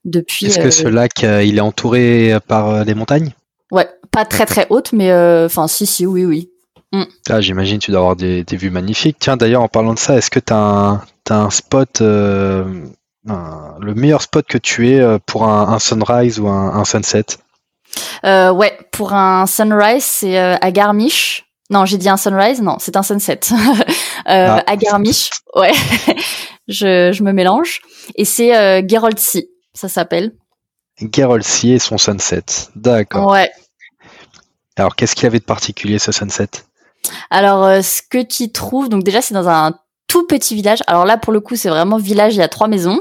depuis. 0.05 0.47
Est-ce 0.47 0.59
que 0.59 0.71
ce 0.71 0.87
euh, 0.87 0.91
lac, 0.91 1.23
il 1.23 1.57
est 1.57 1.63
entouré 1.63 2.37
par 2.47 2.85
des 2.85 2.95
montagnes? 2.95 3.33
Ouais, 3.71 3.89
pas 4.11 4.25
très 4.25 4.47
très 4.47 4.67
haute, 4.71 4.93
mais 4.93 5.13
enfin 5.45 5.69
si 5.69 5.87
si 5.87 6.07
oui 6.07 6.25
oui. 6.25 6.51
Mm. 6.93 7.05
Ah, 7.29 7.41
j'imagine 7.41 7.79
tu 7.79 7.93
dois 7.93 8.01
avoir 8.01 8.17
des, 8.17 8.43
des, 8.43 8.57
vues 8.57 8.71
magnifiques. 8.71 9.17
Tiens, 9.21 9.37
d'ailleurs, 9.37 9.63
en 9.63 9.69
parlant 9.69 9.95
de 9.95 9.99
ça, 9.99 10.17
est-ce 10.17 10.29
que 10.29 10.41
tu 10.41 10.53
as, 10.53 10.57
un, 10.57 11.03
as 11.31 11.41
un 11.41 11.51
spot, 11.51 12.01
un, 12.03 12.65
le 13.81 13.95
meilleur 13.95 14.23
spot 14.23 14.45
que 14.47 14.59
tu 14.59 14.89
es 14.89 15.19
pour 15.25 15.45
un, 15.45 15.69
un 15.69 15.79
sunrise 15.79 16.41
ou 16.41 16.49
un, 16.49 16.75
un 16.75 16.85
sunset? 16.85 17.25
Euh, 18.25 18.51
Ouais, 18.51 18.77
pour 18.93 19.13
un 19.15 19.47
sunrise, 19.47 20.05
c'est 20.05 20.39
à 20.39 20.71
Garmisch. 20.71 21.45
Non, 21.71 21.85
j'ai 21.85 21.99
dit 21.99 22.09
un 22.09 22.17
sunrise, 22.17 22.61
non, 22.61 22.77
c'est 22.81 22.97
un 22.97 23.05
sunset. 23.05 23.41
euh, 23.53 23.85
ah. 24.27 24.63
À 24.67 24.77
Garmisch, 24.77 25.31
ouais, 25.55 25.71
je, 26.69 27.13
je, 27.13 27.23
me 27.23 27.33
mélange. 27.33 27.81
Et 28.17 28.25
c'est 28.25 28.57
euh, 28.57 28.83
Geroldsee, 28.87 29.49
ça 29.73 29.89
s'appelle. 29.89 30.33
Geroldsee 31.15 31.75
et 31.75 31.79
son 31.79 31.97
sunset, 31.97 32.43
d'accord. 32.75 33.31
Ouais. 33.31 33.51
Alors, 34.77 34.97
qu'est-ce 34.97 35.15
qu'il 35.15 35.25
y 35.25 35.27
avait 35.27 35.39
de 35.39 35.45
particulier 35.45 36.01
ce 36.01 36.11
sunset? 36.11 36.49
Alors, 37.31 37.65
euh, 37.65 37.83
ce 37.83 38.03
que 38.03 38.23
tu 38.23 38.51
trouves, 38.51 38.89
donc 38.89 39.05
déjà, 39.05 39.23
c'est 39.23 39.35
dans 39.35 39.49
un 39.49 39.79
tout 40.09 40.27
petit 40.27 40.57
village. 40.57 40.81
Alors 40.89 41.05
là, 41.05 41.19
pour 41.19 41.33
le 41.33 41.41
coup, 41.41 41.55
c'est 41.55 41.69
vraiment 41.69 41.99
village, 41.99 42.35
il 42.35 42.39
y 42.39 42.43
a 42.43 42.49
trois 42.49 42.67
maisons. 42.67 43.01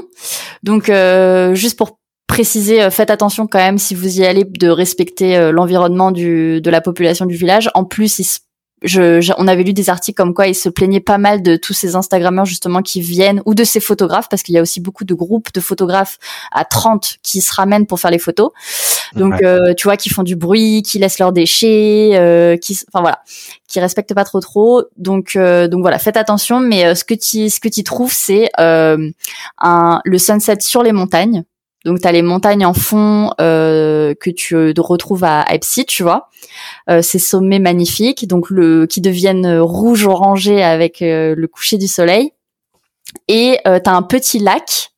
Donc, 0.62 0.88
euh, 0.88 1.54
juste 1.54 1.76
pour 1.76 1.98
préciser, 2.30 2.82
euh, 2.82 2.90
faites 2.90 3.10
attention 3.10 3.46
quand 3.46 3.58
même 3.58 3.78
si 3.78 3.94
vous 3.94 4.20
y 4.20 4.24
allez 4.24 4.44
de 4.44 4.68
respecter 4.68 5.36
euh, 5.36 5.52
l'environnement 5.52 6.12
du 6.12 6.60
de 6.60 6.70
la 6.70 6.80
population 6.80 7.26
du 7.26 7.36
village. 7.36 7.70
En 7.74 7.84
plus, 7.84 8.18
il 8.18 8.24
se 8.24 8.38
je, 8.82 9.32
on 9.36 9.46
avait 9.46 9.62
lu 9.62 9.72
des 9.72 9.90
articles 9.90 10.16
comme 10.16 10.32
quoi 10.32 10.46
ils 10.46 10.54
se 10.54 10.68
plaignaient 10.68 11.00
pas 11.00 11.18
mal 11.18 11.42
de 11.42 11.56
tous 11.56 11.72
ces 11.72 11.96
Instagrammeurs 11.96 12.46
justement 12.46 12.82
qui 12.82 13.00
viennent 13.00 13.42
ou 13.44 13.54
de 13.54 13.64
ces 13.64 13.80
photographes 13.80 14.28
parce 14.28 14.42
qu'il 14.42 14.54
y 14.54 14.58
a 14.58 14.62
aussi 14.62 14.80
beaucoup 14.80 15.04
de 15.04 15.14
groupes 15.14 15.52
de 15.52 15.60
photographes 15.60 16.18
à 16.50 16.64
30 16.64 17.16
qui 17.22 17.40
se 17.40 17.54
ramènent 17.54 17.86
pour 17.86 18.00
faire 18.00 18.10
les 18.10 18.18
photos. 18.18 18.50
Donc 19.14 19.42
euh, 19.42 19.74
tu 19.74 19.84
vois 19.84 19.96
qui 19.96 20.08
font 20.08 20.22
du 20.22 20.36
bruit, 20.36 20.82
qui 20.82 20.98
laissent 20.98 21.18
leurs 21.18 21.32
déchets, 21.32 22.12
euh, 22.14 22.56
qui 22.56 22.78
enfin 22.88 23.02
voilà, 23.02 23.20
qui 23.68 23.80
respectent 23.80 24.14
pas 24.14 24.24
trop 24.24 24.40
trop. 24.40 24.84
Donc 24.96 25.36
euh, 25.36 25.68
donc 25.68 25.82
voilà, 25.82 25.98
faites 25.98 26.16
attention 26.16 26.60
mais 26.60 26.86
euh, 26.86 26.94
ce 26.94 27.04
que 27.04 27.14
tu 27.14 27.50
ce 27.50 27.60
que 27.60 27.68
tu 27.68 27.84
trouves 27.84 28.12
c'est 28.12 28.48
euh, 28.58 29.10
un 29.58 30.00
le 30.04 30.18
sunset 30.18 30.60
sur 30.60 30.82
les 30.82 30.92
montagnes. 30.92 31.44
Donc 31.84 32.00
tu 32.00 32.12
les 32.12 32.22
montagnes 32.22 32.66
en 32.66 32.74
fond 32.74 33.30
euh, 33.40 34.14
que 34.14 34.30
tu 34.30 34.72
retrouves 34.78 35.24
à 35.24 35.46
tu 35.86 36.02
vois. 36.02 36.28
Euh, 36.90 37.00
ces 37.00 37.18
sommets 37.18 37.58
magnifiques, 37.58 38.26
donc 38.28 38.50
le 38.50 38.86
qui 38.86 39.00
deviennent 39.00 39.58
rouge 39.58 40.06
orangé 40.06 40.62
avec 40.62 41.00
euh, 41.00 41.34
le 41.34 41.48
coucher 41.48 41.78
du 41.78 41.88
soleil. 41.88 42.32
Et 43.28 43.58
euh, 43.66 43.80
tu 43.82 43.88
as 43.88 43.94
un 43.94 44.02
petit 44.02 44.38
lac 44.38 44.90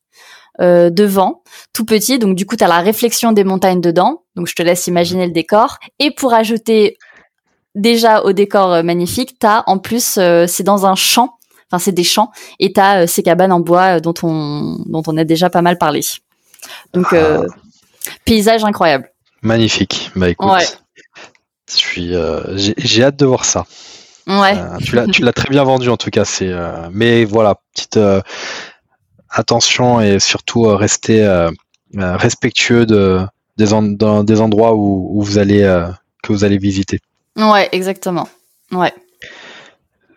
euh, 0.61 0.90
devant, 0.90 1.42
tout 1.73 1.85
petit, 1.85 2.18
donc 2.18 2.35
du 2.37 2.47
coup 2.47 2.57
tu 2.57 2.64
la 2.64 2.81
réflexion 2.81 3.33
des 3.33 3.45
montagnes 3.45 3.81
dedans. 3.81 4.23
Donc 4.35 4.49
je 4.49 4.55
te 4.55 4.62
laisse 4.62 4.87
imaginer 4.88 5.27
le 5.27 5.33
décor. 5.33 5.79
Et 6.01 6.11
pour 6.11 6.35
ajouter 6.35 6.99
déjà 7.77 8.23
au 8.25 8.33
décor 8.33 8.83
magnifique, 8.83 9.38
tu 9.38 9.47
en 9.47 9.79
plus 9.79 10.18
c'est 10.47 10.62
dans 10.62 10.85
un 10.85 10.97
champ, 10.97 11.38
enfin 11.71 11.79
c'est 11.79 11.92
des 11.92 12.05
champs, 12.05 12.33
et 12.59 12.73
tu 12.73 12.81
as 12.81 13.07
ces 13.07 13.23
cabanes 13.23 13.53
en 13.53 13.61
bois 13.61 14.01
dont 14.01 14.14
on 14.23 14.79
dont 14.87 15.03
on 15.07 15.16
a 15.16 15.25
déjà 15.25 15.49
pas 15.49 15.62
mal 15.62 15.79
parlé. 15.79 16.01
Donc, 16.92 17.07
ah. 17.12 17.16
euh, 17.16 17.46
paysage 18.25 18.64
incroyable. 18.64 19.11
Magnifique. 19.42 20.11
Bah 20.14 20.29
écoute, 20.29 20.51
ouais. 20.51 20.66
je 21.68 21.77
suis, 21.77 22.14
euh, 22.14 22.42
j'ai 22.57 23.05
hâte 23.05 23.16
de 23.16 23.27
voir 23.27 23.44
ça. 23.44 23.66
Ouais. 24.27 24.57
Euh, 24.57 25.07
tu 25.12 25.22
l'as, 25.22 25.33
très 25.33 25.48
bien 25.48 25.64
vendu 25.64 25.88
en 25.88 25.96
tout 25.96 26.11
cas. 26.11 26.25
C'est, 26.25 26.53
mais 26.92 27.25
voilà, 27.25 27.57
petite 27.75 27.98
attention 29.31 30.01
et 30.01 30.20
surtout 30.20 30.62
rester 30.62 31.48
respectueux 31.94 32.87
de 32.87 33.20
des, 33.57 33.72
en, 33.72 33.83
des 33.83 34.40
endroits 34.40 34.75
où, 34.75 35.09
où 35.18 35.22
vous 35.22 35.38
allez 35.38 35.62
que 36.22 36.33
vous 36.33 36.44
allez 36.44 36.59
visiter. 36.59 37.01
Ouais, 37.37 37.68
exactement. 37.72 38.29
Ouais. 38.70 38.94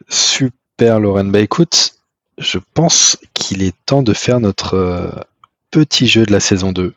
Super, 0.07 0.99
Lorraine. 0.99 1.31
Bah 1.31 1.39
écoute, 1.39 1.95
je 2.37 2.59
pense 2.75 3.17
qu'il 3.33 3.63
est 3.63 3.73
temps 3.85 4.03
de 4.03 4.13
faire 4.13 4.39
notre 4.39 5.25
petit 5.75 6.07
jeu 6.07 6.25
de 6.25 6.31
la 6.31 6.39
saison 6.39 6.71
2. 6.71 6.93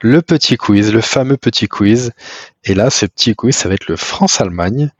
Le 0.00 0.22
petit 0.22 0.56
quiz, 0.56 0.90
le 0.90 1.02
fameux 1.02 1.36
petit 1.36 1.68
quiz. 1.68 2.12
Et 2.64 2.74
là, 2.74 2.88
ce 2.88 3.04
petit 3.04 3.34
quiz, 3.34 3.54
ça 3.54 3.68
va 3.68 3.74
être 3.74 3.88
le 3.88 3.96
France-Allemagne. 3.96 4.90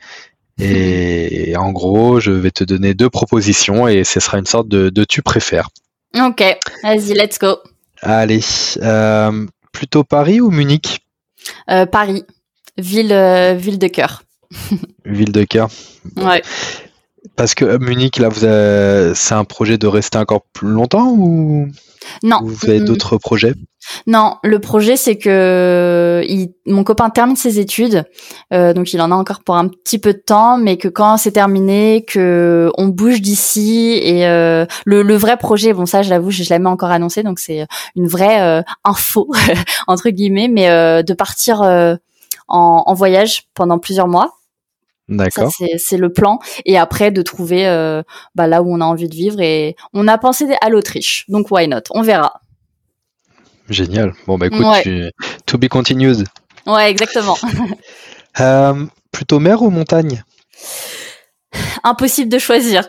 Et 0.59 1.55
en 1.57 1.73
gros, 1.73 2.21
je 2.21 2.31
vais 2.31 2.51
te 2.51 2.63
donner 2.63 2.93
deux 2.93 3.09
propositions 3.09 3.89
et 3.89 4.05
ce 4.05 4.21
sera 4.21 4.39
une 4.39 4.47
sorte 4.47 4.69
de, 4.69 4.91
de 4.91 5.05
tu 5.05 5.23
préfères. 5.23 5.71
Ok, 6.15 6.43
vas-y, 6.83 7.15
let's 7.15 7.39
go. 7.39 7.57
Allez, 8.03 8.41
euh, 8.83 9.47
plutôt 9.73 10.05
Paris 10.05 10.43
ou 10.43 10.51
Munich? 10.51 11.01
Euh, 11.71 11.87
Paris, 11.87 12.25
ville, 12.77 13.13
euh, 13.13 13.55
ville 13.55 13.79
de 13.79 13.89
cœur. 13.89 14.25
ville 15.07 15.33
de 15.33 15.45
cœur. 15.45 15.69
Ouais. 16.17 16.43
Parce 17.35 17.55
que 17.55 17.79
Munich, 17.79 18.19
là, 18.19 18.29
vous 18.29 18.41
c'est 19.15 19.35
un 19.35 19.45
projet 19.45 19.79
de 19.79 19.87
rester 19.87 20.19
encore 20.19 20.43
plus 20.53 20.69
longtemps 20.69 21.09
ou? 21.09 21.71
Non. 22.23 22.41
Vous 22.43 22.69
avez 22.69 22.81
d'autres 22.81 23.19
projets? 23.19 23.55
Non, 24.07 24.37
le 24.43 24.59
projet 24.59 24.97
c'est 24.97 25.17
que 25.17 26.23
il, 26.29 26.53
mon 26.67 26.83
copain 26.83 27.09
termine 27.11 27.37
ses 27.37 27.61
études, 27.61 28.05
euh, 28.53 28.73
donc 28.73 28.93
il 28.93 29.01
en 29.01 29.13
a 29.13 29.15
encore 29.15 29.45
pour 29.45 29.57
un 29.57 29.69
petit 29.69 29.99
peu 29.99 30.13
de 30.13 30.19
temps, 30.19 30.59
mais 30.59 30.77
que 30.77 30.89
quand 30.89 31.17
c'est 31.19 31.33
terminé, 31.33 32.05
que 32.07 32.71
on 32.79 32.89
bouge 32.89 33.21
d'ici 33.21 34.01
et 34.03 34.27
euh, 34.27 34.67
le, 34.85 35.03
le, 35.03 35.15
vrai 35.17 35.37
projet, 35.37 35.73
bon 35.73 35.87
ça 35.87 36.03
je 36.03 36.11
l'avoue, 36.11 36.31
je, 36.31 36.43
je 36.43 36.53
l'ai 36.53 36.67
encore 36.67 36.91
annoncé, 36.91 37.23
donc 37.23 37.39
c'est 37.39 37.67
une 37.95 38.09
vraie 38.09 38.43
euh, 38.43 38.63
info 38.85 39.31
entre 39.87 40.11
guillemets, 40.11 40.49
mais 40.49 40.69
euh, 40.69 41.03
de 41.03 41.15
partir 41.15 41.63
euh, 41.63 41.95
en, 42.49 42.83
en 42.87 42.95
voyage 42.95 43.45
pendant 43.55 43.79
plusieurs 43.79 44.09
mois. 44.09 44.33
D'accord. 45.09 45.53
C'est 45.79 45.97
le 45.97 46.13
plan. 46.13 46.41
Et 46.65 46.77
après, 46.77 47.11
de 47.11 47.23
trouver 47.23 47.67
euh, 47.67 48.03
bah, 48.35 48.47
là 48.47 48.63
où 48.63 48.75
on 48.75 48.81
a 48.81 48.85
envie 48.85 49.09
de 49.09 49.15
vivre. 49.15 49.41
Et 49.41 49.77
on 49.93 50.09
a 50.09 50.19
pensé 50.19 50.47
à 50.61 50.69
l'Autriche. 50.69 51.25
Donc, 51.29 51.51
why 51.51 51.69
not? 51.69 51.83
On 51.91 52.03
verra. 52.03 52.41
Génial. 53.69 54.15
Bon, 54.27 54.39
bah 54.39 54.47
écoute, 54.47 54.65
ouais. 54.65 54.83
tu... 54.83 55.11
to 55.47 55.59
be 55.59 55.69
continued. 55.69 56.25
Ouais, 56.67 56.91
exactement. 56.91 57.37
euh, 58.41 58.85
plutôt 59.13 59.39
mer 59.39 59.63
ou 59.63 59.71
montagne? 59.71 60.23
Impossible 61.85 62.29
de 62.29 62.39
choisir. 62.39 62.89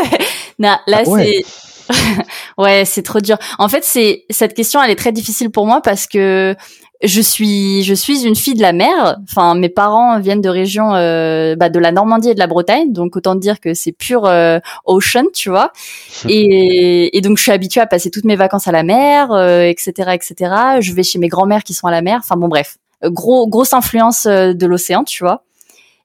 non, 0.58 0.76
là, 0.86 1.02
ah 1.04 1.08
ouais. 1.08 1.42
c'est. 1.88 2.24
ouais, 2.58 2.84
c'est 2.84 3.02
trop 3.02 3.20
dur. 3.20 3.38
En 3.58 3.68
fait, 3.68 3.84
c'est 3.84 4.24
cette 4.30 4.54
question, 4.54 4.82
elle 4.82 4.90
est 4.90 4.96
très 4.96 5.12
difficile 5.12 5.50
pour 5.50 5.66
moi 5.66 5.80
parce 5.82 6.06
que 6.06 6.54
je 7.02 7.20
suis 7.20 7.84
je 7.84 7.94
suis 7.94 8.24
une 8.26 8.34
fille 8.34 8.54
de 8.54 8.62
la 8.62 8.72
mer. 8.72 9.18
Enfin, 9.22 9.54
mes 9.54 9.68
parents 9.68 10.18
viennent 10.18 10.40
de 10.40 10.48
régions 10.48 10.94
euh, 10.94 11.54
bah, 11.54 11.68
de 11.68 11.78
la 11.78 11.92
Normandie 11.92 12.30
et 12.30 12.34
de 12.34 12.38
la 12.40 12.48
Bretagne, 12.48 12.92
donc 12.92 13.14
autant 13.16 13.36
dire 13.36 13.60
que 13.60 13.72
c'est 13.72 13.92
pur 13.92 14.26
euh, 14.26 14.58
ocean, 14.84 15.26
tu 15.32 15.48
vois. 15.48 15.72
Et, 16.28 17.16
et, 17.16 17.20
donc 17.20 17.38
je 17.38 17.42
suis 17.42 17.52
habituée 17.52 17.80
à 17.80 17.86
passer 17.86 18.10
toutes 18.10 18.24
mes 18.24 18.34
vacances 18.34 18.66
à 18.66 18.72
la 18.72 18.82
mer, 18.82 19.30
euh, 19.30 19.62
etc., 19.62 20.10
etc. 20.14 20.52
Je 20.80 20.92
vais 20.92 21.04
chez 21.04 21.18
mes 21.18 21.28
grands-mères 21.28 21.62
qui 21.62 21.74
sont 21.74 21.86
à 21.86 21.92
la 21.92 22.02
mer. 22.02 22.18
Enfin 22.22 22.36
bon, 22.36 22.48
bref, 22.48 22.76
gros 23.04 23.46
grosse 23.46 23.72
influence 23.72 24.26
euh, 24.26 24.52
de 24.52 24.66
l'océan, 24.66 25.04
tu 25.04 25.22
vois. 25.22 25.44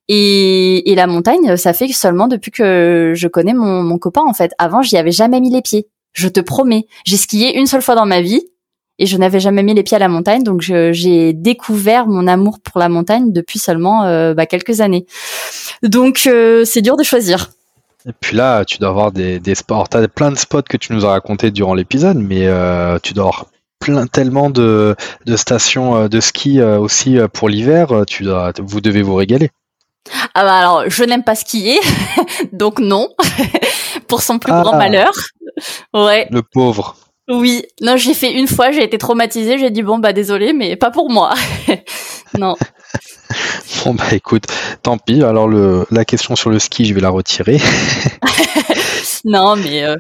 Et, 0.10 0.92
et 0.92 0.96
la 0.96 1.08
montagne, 1.08 1.58
ça 1.58 1.74
fait 1.74 1.88
seulement 1.88 2.28
depuis 2.28 2.52
que 2.52 3.14
je 3.16 3.28
connais 3.28 3.54
mon, 3.54 3.82
mon 3.82 3.98
copain 3.98 4.24
en 4.28 4.34
fait. 4.34 4.52
Avant, 4.60 4.82
j'y 4.84 4.98
avais 4.98 5.12
jamais 5.12 5.40
mis 5.40 5.50
les 5.50 5.62
pieds. 5.62 5.88
Je 6.12 6.28
te 6.28 6.40
promets. 6.40 6.86
J'ai 7.06 7.18
skié 7.18 7.58
une 7.58 7.66
seule 7.66 7.82
fois 7.82 7.96
dans 7.96 8.06
ma 8.06 8.22
vie 8.22 8.44
et 9.00 9.06
je 9.06 9.18
n'avais 9.18 9.40
jamais 9.40 9.64
mis 9.64 9.74
les 9.74 9.84
pieds 9.84 9.96
à 9.96 10.00
la 10.00 10.08
montagne, 10.08 10.44
donc 10.44 10.62
j'ai 10.62 11.34
découvert 11.34 12.08
mon 12.08 12.28
amour 12.28 12.60
pour 12.60 12.80
la 12.80 12.90
montagne 12.90 13.32
depuis 13.32 13.60
seulement 13.60 14.04
euh, 14.04 14.34
bah, 14.34 14.46
quelques 14.46 14.82
années. 14.82 15.06
Donc 15.82 16.24
euh, 16.28 16.64
c'est 16.66 16.82
dur 16.82 16.96
de 16.96 17.04
choisir. 17.04 17.50
Et 18.08 18.12
puis 18.20 18.36
là, 18.36 18.66
tu 18.66 18.78
dois 18.80 18.90
avoir 18.90 19.12
des, 19.12 19.40
des 19.40 19.56
sports, 19.56 19.90
tu 19.90 19.98
as 19.98 20.08
plein 20.08 20.32
de 20.32 20.38
spots 20.38 20.64
que 20.64 20.78
tu 20.78 20.94
nous 20.94 21.06
as 21.06 21.10
racontés 21.10 21.52
durant 21.52 21.74
l'épisode, 21.74 22.18
mais 22.18 22.48
euh, 22.48 23.00
tu 23.02 23.14
dois 23.14 23.26
avoir 23.26 23.46
plein 23.80 24.08
tellement 24.08 24.50
de, 24.50 24.96
de 25.26 25.36
stations 25.36 26.08
de 26.08 26.20
ski 26.20 26.62
aussi 26.62 27.18
pour 27.34 27.50
l'hiver, 27.50 28.04
tu 28.08 28.24
dois, 28.24 28.54
vous 28.62 28.80
devez 28.80 29.02
vous 29.02 29.16
régaler. 29.16 29.50
Ah 30.34 30.44
bah 30.44 30.56
alors, 30.56 30.90
je 30.90 31.04
n'aime 31.04 31.24
pas 31.24 31.36
skier, 31.36 31.80
donc 32.54 32.80
non, 32.80 33.10
pour 34.08 34.22
son 34.22 34.40
plus 34.40 34.52
ah. 34.54 34.62
grand 34.62 34.78
malheur. 34.78 35.12
Ouais. 35.94 36.28
Le 36.32 36.42
pauvre. 36.42 36.96
Oui, 37.30 37.64
non, 37.82 37.96
j'ai 37.96 38.14
fait 38.14 38.34
une 38.34 38.48
fois, 38.48 38.72
j'ai 38.72 38.84
été 38.84 38.98
traumatisée, 38.98 39.58
j'ai 39.58 39.72
dit 39.72 39.82
bon 39.82 39.98
bah 39.98 40.12
désolé, 40.12 40.52
mais 40.52 40.76
pas 40.76 40.92
pour 40.92 41.10
moi. 41.10 41.34
non. 42.38 42.56
Bon 43.84 43.94
bah 43.96 44.14
écoute, 44.14 44.46
tant 44.82 44.98
pis. 44.98 45.24
Alors 45.24 45.48
le, 45.48 45.86
la 45.92 46.06
question 46.06 46.36
sur 46.36 46.50
le 46.50 46.60
ski, 46.60 46.86
je 46.86 46.94
vais 46.94 47.02
la 47.02 47.10
retirer. 47.10 47.60
non, 49.26 49.56
mais 49.56 49.84
euh, 49.84 49.98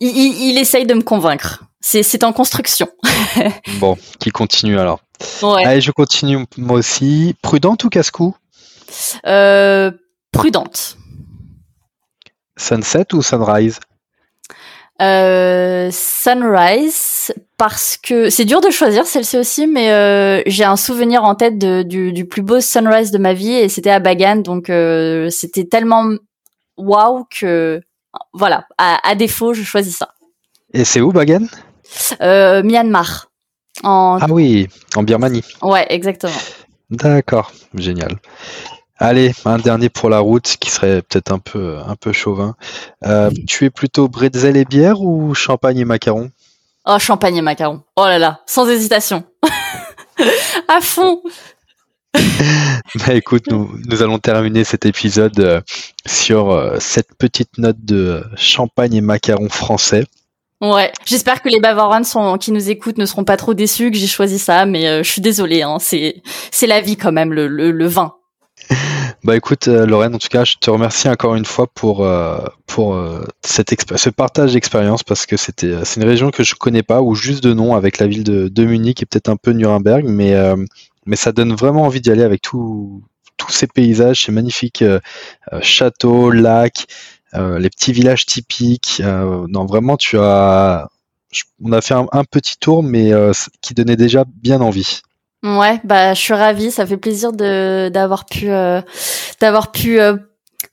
il, 0.00 0.50
il, 0.50 0.58
essaye 0.58 0.84
de 0.84 0.92
me 0.92 1.02
convaincre. 1.02 1.64
C'est 1.80 2.24
en 2.24 2.32
construction. 2.32 2.88
bon, 3.78 3.96
qui 4.18 4.30
continue 4.30 4.78
alors. 4.78 5.00
Ouais. 5.42 5.64
Allez, 5.64 5.80
je 5.80 5.92
continue 5.92 6.44
moi 6.58 6.78
aussi. 6.78 7.34
Prudente 7.42 7.84
ou 7.84 7.88
casse-cou? 7.88 8.34
Euh, 9.26 9.90
Prudente. 10.32 10.96
Sunset 12.56 13.14
ou 13.14 13.22
sunrise? 13.22 13.78
Euh, 15.02 15.90
Sunrise 15.90 17.32
parce 17.56 17.96
que 17.96 18.30
c'est 18.30 18.44
dur 18.44 18.60
de 18.60 18.70
choisir 18.70 19.06
celle-ci 19.06 19.36
aussi, 19.36 19.66
mais 19.66 19.92
euh, 19.92 20.42
j'ai 20.46 20.64
un 20.64 20.76
souvenir 20.76 21.24
en 21.24 21.34
tête 21.34 21.58
de, 21.58 21.82
du, 21.82 22.12
du, 22.12 22.26
plus 22.26 22.42
beau 22.42 22.60
sunrise 22.60 23.10
de 23.10 23.18
ma 23.18 23.34
vie 23.34 23.52
et 23.52 23.68
c'était 23.68 23.90
à 23.90 23.98
Bagan, 23.98 24.36
donc 24.36 24.70
euh, 24.70 25.28
c'était 25.30 25.64
tellement 25.64 26.08
waouh 26.76 27.24
que 27.30 27.80
voilà, 28.32 28.66
à, 28.78 28.98
à, 29.08 29.14
défaut 29.14 29.54
je 29.54 29.62
choisis 29.62 29.96
ça. 29.96 30.14
Et 30.72 30.84
c'est 30.84 31.00
où 31.00 31.12
Bagan? 31.12 31.46
Myanmar. 32.20 33.30
En... 33.82 34.18
Ah 34.20 34.26
oui, 34.30 34.68
en 34.94 35.02
Birmanie. 35.02 35.44
Ouais, 35.62 35.86
exactement. 35.90 36.32
D'accord, 36.90 37.52
génial. 37.74 38.18
Allez, 39.04 39.32
un 39.44 39.58
dernier 39.58 39.88
pour 39.88 40.10
la 40.10 40.20
route 40.20 40.56
qui 40.60 40.70
serait 40.70 41.02
peut-être 41.02 41.32
un 41.32 41.40
peu, 41.40 41.78
un 41.84 41.96
peu 41.96 42.12
chauvin. 42.12 42.54
Euh, 43.04 43.32
tu 43.48 43.64
es 43.64 43.70
plutôt 43.70 44.06
bretzel 44.06 44.56
et 44.56 44.64
bière 44.64 45.00
ou 45.00 45.34
champagne 45.34 45.78
et 45.78 45.84
macaron 45.84 46.30
Oh, 46.86 46.96
champagne 47.00 47.34
et 47.34 47.42
macaron. 47.42 47.82
Oh 47.96 48.04
là 48.04 48.20
là, 48.20 48.42
sans 48.46 48.68
hésitation. 48.68 49.24
à 50.68 50.80
fond. 50.80 51.20
bah 52.14 53.14
écoute, 53.14 53.48
nous, 53.50 53.76
nous, 53.88 54.02
allons 54.04 54.20
terminer 54.20 54.62
cet 54.62 54.86
épisode 54.86 55.40
euh, 55.40 55.60
sur 56.06 56.52
euh, 56.52 56.76
cette 56.78 57.16
petite 57.18 57.58
note 57.58 57.84
de 57.84 58.22
champagne 58.36 58.94
et 58.94 59.00
macaron 59.00 59.48
français. 59.48 60.06
Ouais, 60.60 60.92
j'espère 61.06 61.42
que 61.42 61.48
les 61.48 61.58
Bavarois 61.58 62.04
sont, 62.04 62.38
qui 62.38 62.52
nous 62.52 62.70
écoutent 62.70 62.98
ne 62.98 63.06
seront 63.06 63.24
pas 63.24 63.36
trop 63.36 63.52
déçus 63.52 63.90
que 63.90 63.98
j'ai 63.98 64.06
choisi 64.06 64.38
ça, 64.38 64.64
mais 64.64 65.02
je 65.02 65.10
suis 65.10 65.20
désolée, 65.20 65.62
hein, 65.62 65.78
c'est 65.80 66.22
c'est 66.52 66.68
la 66.68 66.80
vie 66.80 66.96
quand 66.96 67.10
même, 67.10 67.32
le, 67.32 67.48
le, 67.48 67.72
le 67.72 67.86
vin. 67.88 68.14
Bah 69.24 69.36
écoute, 69.36 69.68
euh, 69.68 69.86
Lorraine, 69.86 70.16
en 70.16 70.18
tout 70.18 70.28
cas, 70.28 70.42
je 70.44 70.56
te 70.56 70.68
remercie 70.68 71.08
encore 71.08 71.36
une 71.36 71.44
fois 71.44 71.68
pour, 71.68 72.04
euh, 72.04 72.44
pour 72.66 72.94
euh, 72.94 73.24
cette 73.44 73.72
ce 73.96 74.10
partage 74.10 74.54
d'expérience 74.54 75.04
parce 75.04 75.26
que 75.26 75.36
c'était 75.36 75.84
c'est 75.84 76.00
une 76.00 76.08
région 76.08 76.32
que 76.32 76.42
je 76.42 76.56
connais 76.56 76.82
pas 76.82 77.02
ou 77.02 77.14
juste 77.14 77.44
de 77.44 77.54
nom 77.54 77.76
avec 77.76 77.98
la 77.98 78.08
ville 78.08 78.24
de, 78.24 78.48
de 78.48 78.64
Munich 78.64 79.00
et 79.00 79.06
peut-être 79.06 79.28
un 79.28 79.36
peu 79.36 79.52
Nuremberg, 79.52 80.06
mais, 80.06 80.34
mais 81.06 81.16
ça 81.16 81.30
donne 81.30 81.54
vraiment 81.54 81.82
envie 81.82 82.00
d'y 82.00 82.10
aller 82.10 82.24
avec 82.24 82.42
tous 82.42 83.02
ces 83.48 83.68
paysages, 83.68 84.24
ces 84.24 84.32
magnifiques 84.32 84.84
châteaux, 85.60 86.30
lacs, 86.30 86.86
les 87.34 87.70
petits 87.70 87.92
villages 87.92 88.26
typiques. 88.26 89.00
non, 89.04 89.66
vraiment, 89.66 89.96
tu 89.96 90.18
as. 90.18 90.88
On 91.62 91.72
a 91.72 91.80
fait 91.80 91.94
un, 91.94 92.06
un 92.12 92.24
petit 92.24 92.56
tour, 92.58 92.82
mais 92.82 93.12
qui 93.60 93.74
donnait 93.74 93.96
déjà 93.96 94.24
bien 94.42 94.60
envie. 94.60 95.02
Ouais, 95.42 95.80
bah 95.82 96.14
je 96.14 96.20
suis 96.20 96.34
ravie, 96.34 96.70
ça 96.70 96.86
fait 96.86 96.96
plaisir 96.96 97.32
de 97.32 97.88
d'avoir 97.88 98.26
pu 98.26 98.48
euh, 98.48 98.80
d'avoir 99.40 99.72
pu 99.72 100.00
euh, 100.00 100.16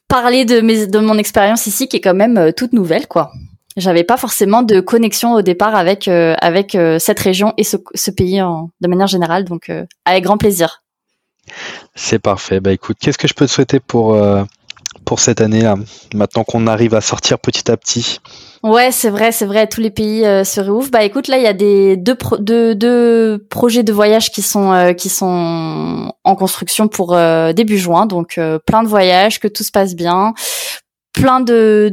parler 0.08 0.46
de 0.46 0.62
mes 0.62 0.86
de 0.86 1.00
mon 1.00 1.18
expérience 1.18 1.66
ici 1.66 1.88
qui 1.88 1.98
est 1.98 2.02
quand 2.02 2.14
même 2.14 2.38
euh, 2.38 2.52
toute 2.52 2.74
nouvelle 2.74 3.08
quoi. 3.08 3.32
J'avais 3.78 4.04
pas 4.04 4.18
forcément 4.18 4.62
de 4.62 4.80
connexion 4.80 5.34
au 5.34 5.42
départ 5.42 5.74
avec 5.74 6.08
avec 6.08 6.78
cette 7.00 7.20
région 7.20 7.54
et 7.56 7.64
ce, 7.64 7.78
ce 7.96 8.12
pays 8.12 8.42
en, 8.42 8.72
de 8.82 8.88
manière 8.88 9.08
générale 9.08 9.46
donc 9.46 9.72
avec 10.06 10.24
grand 10.24 10.38
plaisir. 10.38 10.84
C'est 11.96 12.20
parfait. 12.20 12.60
Bah 12.60 12.74
écoute, 12.74 12.98
qu'est-ce 13.00 13.18
que 13.18 13.28
je 13.28 13.34
peux 13.34 13.46
te 13.46 13.52
souhaiter 13.52 13.80
pour 13.80 14.18
pour 15.10 15.20
cette 15.20 15.42
année 15.42 15.62
là 15.62 15.76
maintenant 16.14 16.44
qu'on 16.44 16.68
arrive 16.68 16.94
à 16.94 17.02
sortir 17.02 17.40
petit 17.40 17.72
à 17.72 17.78
petit 17.78 18.20
Ouais, 18.62 18.92
c'est 18.92 19.10
vrai, 19.10 19.32
c'est 19.32 19.48
vrai. 19.48 19.66
Tous 19.68 19.82
les 19.82 19.90
pays 19.90 20.24
euh, 20.24 20.44
se 20.44 20.60
réouvrent. 20.60 20.92
Bah, 20.92 21.04
écoute, 21.04 21.30
là, 21.30 21.38
il 21.38 21.44
y 21.44 21.48
a 21.48 21.54
des 21.54 21.96
deux, 21.96 22.18
deux, 22.40 22.76
deux 22.76 23.48
projets 23.50 23.84
de 23.84 23.94
voyage 23.94 24.32
qui 24.32 24.42
sont 24.42 24.74
euh, 24.74 24.92
qui 24.92 25.08
sont 25.08 26.14
en 26.26 26.36
construction 26.36 26.90
pour 26.90 27.16
euh, 27.16 27.54
début 27.54 27.78
juin. 27.78 28.06
Donc, 28.06 28.38
plein 28.66 28.84
de 28.84 28.88
voyages, 28.90 29.40
que 29.40 29.48
tout 29.48 29.64
se 29.64 29.72
passe 29.72 29.96
bien, 29.96 30.34
plein 31.14 31.40
de 31.40 31.90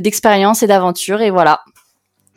d'expériences 0.00 0.60
de, 0.60 0.64
et 0.64 0.68
d'aventures, 0.68 1.22
et 1.22 1.30
voilà. 1.30 1.60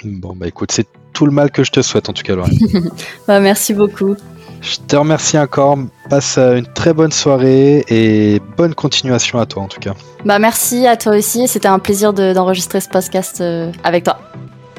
Bon, 0.04 0.36
bah, 0.36 0.48
écoute, 0.48 0.72
c'est 0.72 0.88
tout 1.14 1.26
le 1.26 1.32
mal 1.32 1.50
que 1.50 1.64
je 1.64 1.72
te 1.72 1.82
souhaite 1.82 2.10
en 2.10 2.14
tout 2.14 2.24
cas, 2.24 2.36
Laura. 2.36 2.50
bah, 3.28 3.40
merci 3.40 3.74
beaucoup. 3.74 4.16
Je 4.62 4.78
te 4.88 4.96
remercie 4.96 5.38
encore. 5.38 5.78
Passe 6.10 6.38
une 6.38 6.66
très 6.74 6.94
bonne 6.94 7.12
soirée 7.12 7.84
et 7.90 8.42
bonne 8.58 8.74
continuation 8.74 9.40
à 9.40 9.46
toi 9.46 9.64
en 9.64 9.68
tout 9.68 9.80
cas. 9.80 9.94
Bah 10.26 10.40
merci 10.40 10.88
à 10.88 10.98
toi 10.98 11.16
aussi. 11.16 11.48
C'était 11.48 11.68
un 11.68 11.80
plaisir 11.80 12.14
d'enregistrer 12.14 12.82
ce 12.82 12.90
podcast 12.90 13.42
euh, 13.42 13.72
avec 13.84 14.04
toi. 14.04 14.20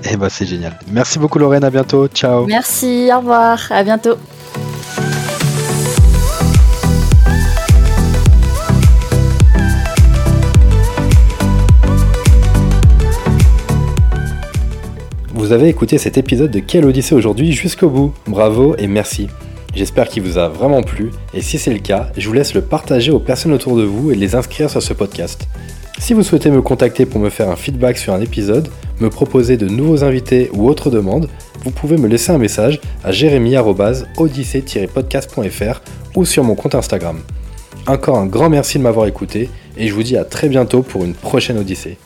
Et 0.04 0.10
eh 0.12 0.16
bah 0.16 0.28
c'est 0.30 0.46
génial. 0.46 0.78
Merci 0.90 1.18
beaucoup 1.18 1.38
Lorraine. 1.38 1.64
À 1.64 1.70
bientôt. 1.70 2.06
Ciao. 2.08 2.46
Merci. 2.46 3.10
Au 3.12 3.18
revoir. 3.18 3.60
À 3.70 3.82
bientôt. 3.82 4.16
Vous 15.48 15.52
avez 15.52 15.68
écouté 15.68 15.96
cet 15.96 16.18
épisode 16.18 16.50
de 16.50 16.58
Quelle 16.58 16.84
Odyssée 16.84 17.14
aujourd'hui 17.14 17.52
jusqu'au 17.52 17.88
bout. 17.88 18.12
Bravo 18.26 18.74
et 18.76 18.86
merci. 18.86 19.28
J'espère 19.74 20.08
qu'il 20.08 20.22
vous 20.22 20.38
a 20.38 20.48
vraiment 20.48 20.82
plu 20.82 21.10
et 21.34 21.42
si 21.42 21.58
c'est 21.58 21.72
le 21.72 21.78
cas, 21.78 22.10
je 22.16 22.26
vous 22.26 22.34
laisse 22.34 22.54
le 22.54 22.62
partager 22.62 23.10
aux 23.10 23.20
personnes 23.20 23.52
autour 23.52 23.76
de 23.76 23.84
vous 23.84 24.10
et 24.10 24.14
les 24.14 24.34
inscrire 24.34 24.70
sur 24.70 24.82
ce 24.82 24.92
podcast. 24.92 25.48
Si 25.98 26.14
vous 26.14 26.22
souhaitez 26.22 26.50
me 26.50 26.62
contacter 26.62 27.06
pour 27.06 27.20
me 27.20 27.30
faire 27.30 27.50
un 27.50 27.56
feedback 27.56 27.98
sur 27.98 28.14
un 28.14 28.20
épisode, 28.20 28.68
me 29.00 29.10
proposer 29.10 29.56
de 29.56 29.66
nouveaux 29.66 30.04
invités 30.04 30.50
ou 30.52 30.68
autres 30.68 30.90
demandes, 30.90 31.28
vous 31.64 31.70
pouvez 31.70 31.96
me 31.96 32.06
laisser 32.06 32.32
un 32.32 32.38
message 32.38 32.80
à 33.04 33.10
jérémy-odyssée-podcast.fr 33.10 35.80
ou 36.14 36.24
sur 36.24 36.44
mon 36.44 36.54
compte 36.54 36.74
Instagram. 36.74 37.20
Encore 37.86 38.18
un 38.18 38.26
grand 38.26 38.50
merci 38.50 38.78
de 38.78 38.82
m'avoir 38.82 39.06
écouté 39.06 39.48
et 39.76 39.88
je 39.88 39.94
vous 39.94 40.02
dis 40.02 40.16
à 40.16 40.24
très 40.24 40.48
bientôt 40.48 40.82
pour 40.82 41.04
une 41.04 41.14
prochaine 41.14 41.58
Odyssée. 41.58 41.98